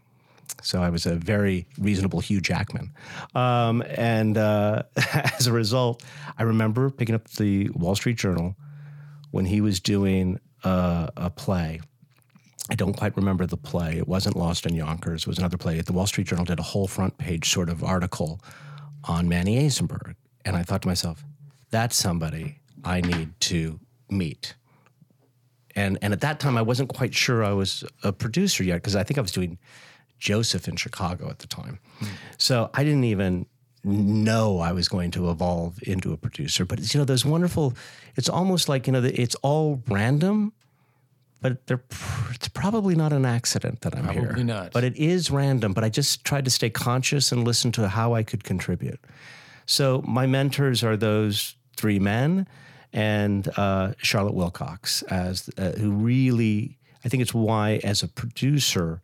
So 0.61 0.83
I 0.83 0.91
was 0.91 1.07
a 1.07 1.15
very 1.15 1.67
reasonable 1.79 2.21
Hugh 2.21 2.41
Jackman. 2.41 2.93
Um, 3.35 3.83
and 3.97 4.37
uh, 4.37 4.83
as 5.13 5.47
a 5.47 5.53
result, 5.53 6.03
I 6.37 6.43
remember 6.43 6.91
picking 6.91 7.15
up 7.15 7.29
the 7.31 7.71
Wall 7.71 7.95
Street 7.95 8.17
Journal 8.17 8.57
when 9.31 9.45
he 9.45 9.61
was 9.61 9.79
doing 9.81 10.41
uh, 10.65 11.09
a 11.17 11.31
play. 11.31 11.81
I 12.71 12.75
don't 12.75 12.95
quite 12.95 13.17
remember 13.17 13.47
the 13.47 13.57
play. 13.57 13.99
It 13.99 14.09
wasn't 14.09 14.37
Lost 14.37 14.67
in 14.67 14.75
Yonkers. 14.75 15.23
It 15.23 15.27
was 15.29 15.39
another 15.39 15.57
play. 15.57 15.81
The 15.81 15.93
Wall 15.93 16.07
Street 16.07 16.27
Journal 16.27 16.45
did 16.45 16.59
a 16.59 16.63
whole 16.63 16.87
front 16.87 17.19
page 17.19 17.51
sort 17.51 17.69
of 17.69 17.83
article 17.85 18.41
on 19.05 19.29
Manny 19.29 19.59
Azenberg. 19.67 20.15
And 20.45 20.57
I 20.57 20.63
thought 20.63 20.83
to 20.83 20.89
myself, 20.89 21.25
that's 21.73 21.97
somebody 21.97 22.61
I 22.85 23.01
need 23.01 23.33
to 23.41 23.81
meet. 24.09 24.55
And, 25.75 25.99
and 26.03 26.13
at 26.13 26.21
that 26.21 26.39
time, 26.39 26.57
I 26.57 26.63
wasn't 26.63 26.91
quite 26.95 27.15
sure 27.15 27.43
I 27.43 27.53
was 27.53 27.83
a 28.05 28.13
producer 28.13 28.63
yet 28.63 28.77
because 28.77 28.95
I 28.95 29.03
think 29.03 29.19
I 29.19 29.23
was 29.23 29.33
doing 29.33 29.59
Joseph 30.19 30.69
in 30.69 30.77
Chicago 30.77 31.29
at 31.31 31.41
the 31.41 31.47
time. 31.47 31.81
Mm. 32.01 32.09
So 32.37 32.71
I 32.75 32.85
didn't 32.85 33.05
even 33.05 33.47
know 33.85 34.59
I 34.61 34.73
was 34.73 34.87
going 34.87 35.11
to 35.13 35.31
evolve 35.31 35.83
into 35.83 36.13
a 36.13 36.17
producer. 36.17 36.65
But 36.67 36.79
it's, 36.79 36.95
you 36.95 36.99
know, 36.99 37.05
those 37.05 37.25
wonderful, 37.25 37.75
it's 38.17 38.29
almost 38.29 38.69
like, 38.69 38.87
you 38.87 38.93
know, 38.93 39.03
it's 39.03 39.35
all 39.37 39.83
random, 39.89 40.53
but 41.41 41.67
they're, 41.67 41.83
it's 42.31 42.49
probably 42.49 42.95
not 42.95 43.13
an 43.13 43.25
accident 43.25 43.81
that 43.81 43.97
I'm 43.97 44.05
probably 44.05 44.21
here. 44.21 44.29
Probably 44.29 44.45
not. 44.45 44.73
But 44.73 44.85
it 44.85 44.97
is 44.97 45.31
random. 45.31 45.73
But 45.73 45.85
I 45.85 45.89
just 45.89 46.23
tried 46.23 46.45
to 46.45 46.51
stay 46.51 46.71
conscious 46.71 47.33
and 47.33 47.45
listen 47.45 47.73
to 47.73 47.89
how 47.89 48.15
I 48.15 48.23
could 48.23 48.45
contribute. 48.45 49.01
So 49.65 50.03
my 50.07 50.27
mentors 50.27 50.85
are 50.85 50.97
those 50.97 51.57
three 51.77 51.99
men 51.99 52.47
and 52.93 53.49
uh, 53.57 53.93
Charlotte 53.99 54.35
Wilcox, 54.35 55.03
as 55.03 55.49
uh, 55.57 55.73
who 55.73 55.91
really, 55.91 56.79
I 57.05 57.09
think 57.09 57.23
it's 57.23 57.35
why, 57.35 57.81
as 57.83 58.03
a 58.03 58.09
producer, 58.09 59.01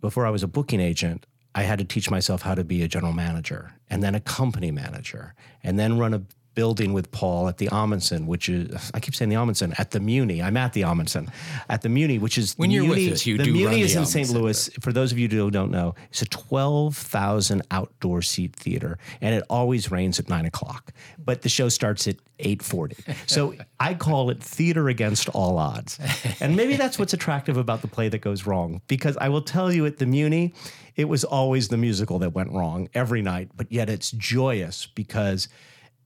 before 0.00 0.26
I 0.26 0.30
was 0.30 0.42
a 0.42 0.48
booking 0.48 0.80
agent, 0.80 1.26
I 1.54 1.62
had 1.62 1.78
to 1.78 1.84
teach 1.84 2.10
myself 2.10 2.42
how 2.42 2.54
to 2.54 2.64
be 2.64 2.82
a 2.82 2.88
general 2.88 3.12
manager 3.12 3.72
and 3.88 4.02
then 4.02 4.14
a 4.14 4.20
company 4.20 4.70
manager 4.70 5.34
and 5.62 5.78
then 5.78 5.98
run 5.98 6.12
a 6.12 6.22
building 6.56 6.92
with 6.92 7.12
Paul 7.12 7.46
at 7.46 7.58
the 7.58 7.68
Ahmanson, 7.68 8.26
which 8.26 8.48
is 8.48 8.90
I 8.92 8.98
keep 8.98 9.14
saying 9.14 9.28
the 9.28 9.36
Ahmanson 9.36 9.78
at 9.78 9.92
the 9.92 10.00
Muni. 10.00 10.42
I'm 10.42 10.56
at 10.56 10.72
the 10.72 10.80
Ahmanson 10.82 11.30
at 11.68 11.82
the 11.82 11.88
Muni, 11.88 12.18
which 12.18 12.36
is 12.36 12.54
when 12.54 12.72
you're 12.72 12.82
Muni, 12.82 13.04
with 13.04 13.12
us, 13.12 13.26
you 13.26 13.38
the 13.38 13.44
do 13.44 13.52
Muni 13.52 13.82
is 13.82 13.94
the 13.94 14.00
in 14.00 14.06
St. 14.06 14.30
Louis. 14.30 14.70
But... 14.70 14.82
For 14.82 14.92
those 14.92 15.12
of 15.12 15.18
you 15.20 15.28
who 15.28 15.52
don't 15.52 15.70
know, 15.70 15.94
it's 16.10 16.22
a 16.22 16.26
12,000 16.26 17.62
outdoor 17.70 18.22
seat 18.22 18.56
theater, 18.56 18.98
and 19.20 19.32
it 19.34 19.44
always 19.48 19.92
rains 19.92 20.18
at 20.18 20.28
nine 20.28 20.46
o'clock. 20.46 20.92
But 21.16 21.42
the 21.42 21.48
show 21.48 21.68
starts 21.68 22.08
at 22.08 22.16
8:40, 22.40 23.30
so 23.30 23.54
I 23.78 23.94
call 23.94 24.30
it 24.30 24.42
theater 24.42 24.88
against 24.88 25.28
all 25.28 25.58
odds. 25.58 26.00
And 26.40 26.56
maybe 26.56 26.76
that's 26.76 26.98
what's 26.98 27.12
attractive 27.12 27.56
about 27.56 27.82
the 27.82 27.88
play 27.88 28.08
that 28.08 28.22
goes 28.22 28.46
wrong, 28.46 28.80
because 28.88 29.16
I 29.18 29.28
will 29.28 29.42
tell 29.42 29.72
you 29.72 29.86
at 29.86 29.98
the 29.98 30.06
Muni 30.06 30.54
it 30.96 31.08
was 31.10 31.24
always 31.24 31.68
the 31.68 31.76
musical 31.76 32.18
that 32.20 32.30
went 32.30 32.50
wrong 32.52 32.88
every 32.94 33.20
night, 33.20 33.50
but 33.54 33.70
yet 33.70 33.90
it's 33.90 34.10
joyous 34.12 34.86
because 34.86 35.46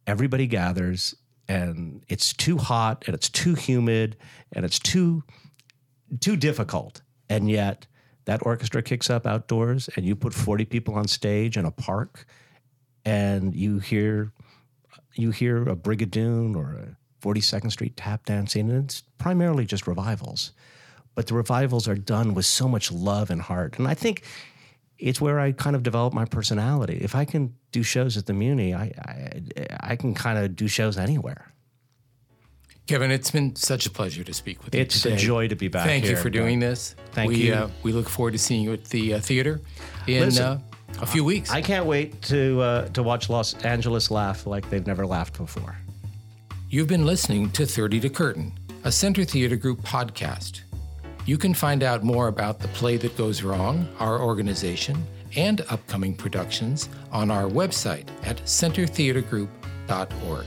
everybody 0.06 0.46
gathers 0.46 1.14
and 1.48 2.02
it's 2.08 2.32
too 2.32 2.58
hot 2.58 3.04
and 3.06 3.14
it's 3.14 3.28
too 3.28 3.54
humid 3.54 4.16
and 4.52 4.64
it's 4.64 4.78
too 4.78 5.22
too 6.20 6.36
difficult. 6.36 7.02
And 7.28 7.50
yet 7.50 7.86
that 8.24 8.44
orchestra 8.44 8.82
kicks 8.82 9.10
up 9.10 9.26
outdoors 9.26 9.88
and 9.96 10.04
you 10.04 10.14
put 10.16 10.34
40 10.34 10.64
people 10.64 10.94
on 10.94 11.08
stage 11.08 11.56
in 11.56 11.64
a 11.64 11.70
park 11.70 12.26
and 13.04 13.54
you 13.54 13.78
hear 13.78 14.32
you 15.14 15.30
hear 15.30 15.62
a 15.62 15.76
brigadoon 15.76 16.56
or 16.56 16.74
a 16.74 16.96
42nd 17.24 17.72
Street 17.72 17.96
tap 17.96 18.24
dancing 18.24 18.70
and 18.70 18.84
it's 18.84 19.02
primarily 19.18 19.66
just 19.66 19.86
revivals. 19.86 20.52
But 21.14 21.26
the 21.26 21.34
revivals 21.34 21.88
are 21.88 21.96
done 21.96 22.34
with 22.34 22.46
so 22.46 22.68
much 22.68 22.92
love 22.92 23.30
and 23.30 23.42
heart. 23.42 23.78
And 23.78 23.88
I 23.88 23.94
think 23.94 24.22
it's 25.00 25.20
where 25.20 25.40
I 25.40 25.52
kind 25.52 25.74
of 25.74 25.82
develop 25.82 26.12
my 26.12 26.24
personality. 26.24 26.98
If 27.00 27.14
I 27.14 27.24
can 27.24 27.54
do 27.72 27.82
shows 27.82 28.16
at 28.16 28.26
the 28.26 28.32
Muni, 28.32 28.74
I 28.74 28.92
I, 29.06 29.66
I 29.80 29.96
can 29.96 30.14
kind 30.14 30.38
of 30.38 30.56
do 30.56 30.68
shows 30.68 30.98
anywhere. 30.98 31.52
Kevin, 32.86 33.12
it's 33.12 33.30
been 33.30 33.54
such 33.54 33.86
a 33.86 33.90
pleasure 33.90 34.24
to 34.24 34.34
speak 34.34 34.64
with 34.64 34.74
you. 34.74 34.80
It's 34.80 35.04
a 35.04 35.14
joy 35.14 35.46
to 35.46 35.54
be 35.54 35.68
back. 35.68 35.86
Thank 35.86 36.04
here. 36.04 36.16
you 36.16 36.20
for 36.20 36.28
doing 36.28 36.58
this. 36.58 36.96
Thank 37.12 37.30
we, 37.30 37.36
you. 37.36 37.54
Uh, 37.54 37.70
we 37.84 37.92
look 37.92 38.08
forward 38.08 38.32
to 38.32 38.38
seeing 38.38 38.64
you 38.64 38.72
at 38.72 38.84
the 38.86 39.14
uh, 39.14 39.20
theater 39.20 39.60
in 40.08 40.24
Listen, 40.24 40.44
uh, 40.44 40.60
a 41.00 41.06
few 41.06 41.24
weeks. 41.24 41.52
I 41.52 41.62
can't 41.62 41.86
wait 41.86 42.20
to 42.22 42.60
uh, 42.60 42.88
to 42.88 43.02
watch 43.02 43.30
Los 43.30 43.54
Angeles 43.64 44.10
laugh 44.10 44.46
like 44.46 44.68
they've 44.70 44.86
never 44.86 45.06
laughed 45.06 45.38
before. 45.38 45.76
You've 46.68 46.88
been 46.88 47.06
listening 47.06 47.50
to 47.50 47.66
30 47.66 48.00
to 48.00 48.08
Curtain, 48.08 48.52
a 48.84 48.92
Center 48.92 49.24
Theater 49.24 49.56
Group 49.56 49.82
podcast. 49.82 50.62
You 51.26 51.38
can 51.38 51.54
find 51.54 51.82
out 51.82 52.02
more 52.02 52.28
about 52.28 52.60
the 52.60 52.68
play 52.68 52.96
that 52.98 53.16
goes 53.16 53.42
wrong, 53.42 53.88
our 53.98 54.20
organization, 54.20 55.06
and 55.36 55.60
upcoming 55.68 56.14
productions 56.14 56.88
on 57.12 57.30
our 57.30 57.44
website 57.44 58.08
at 58.24 58.38
centertheatergroup.org. 58.38 60.46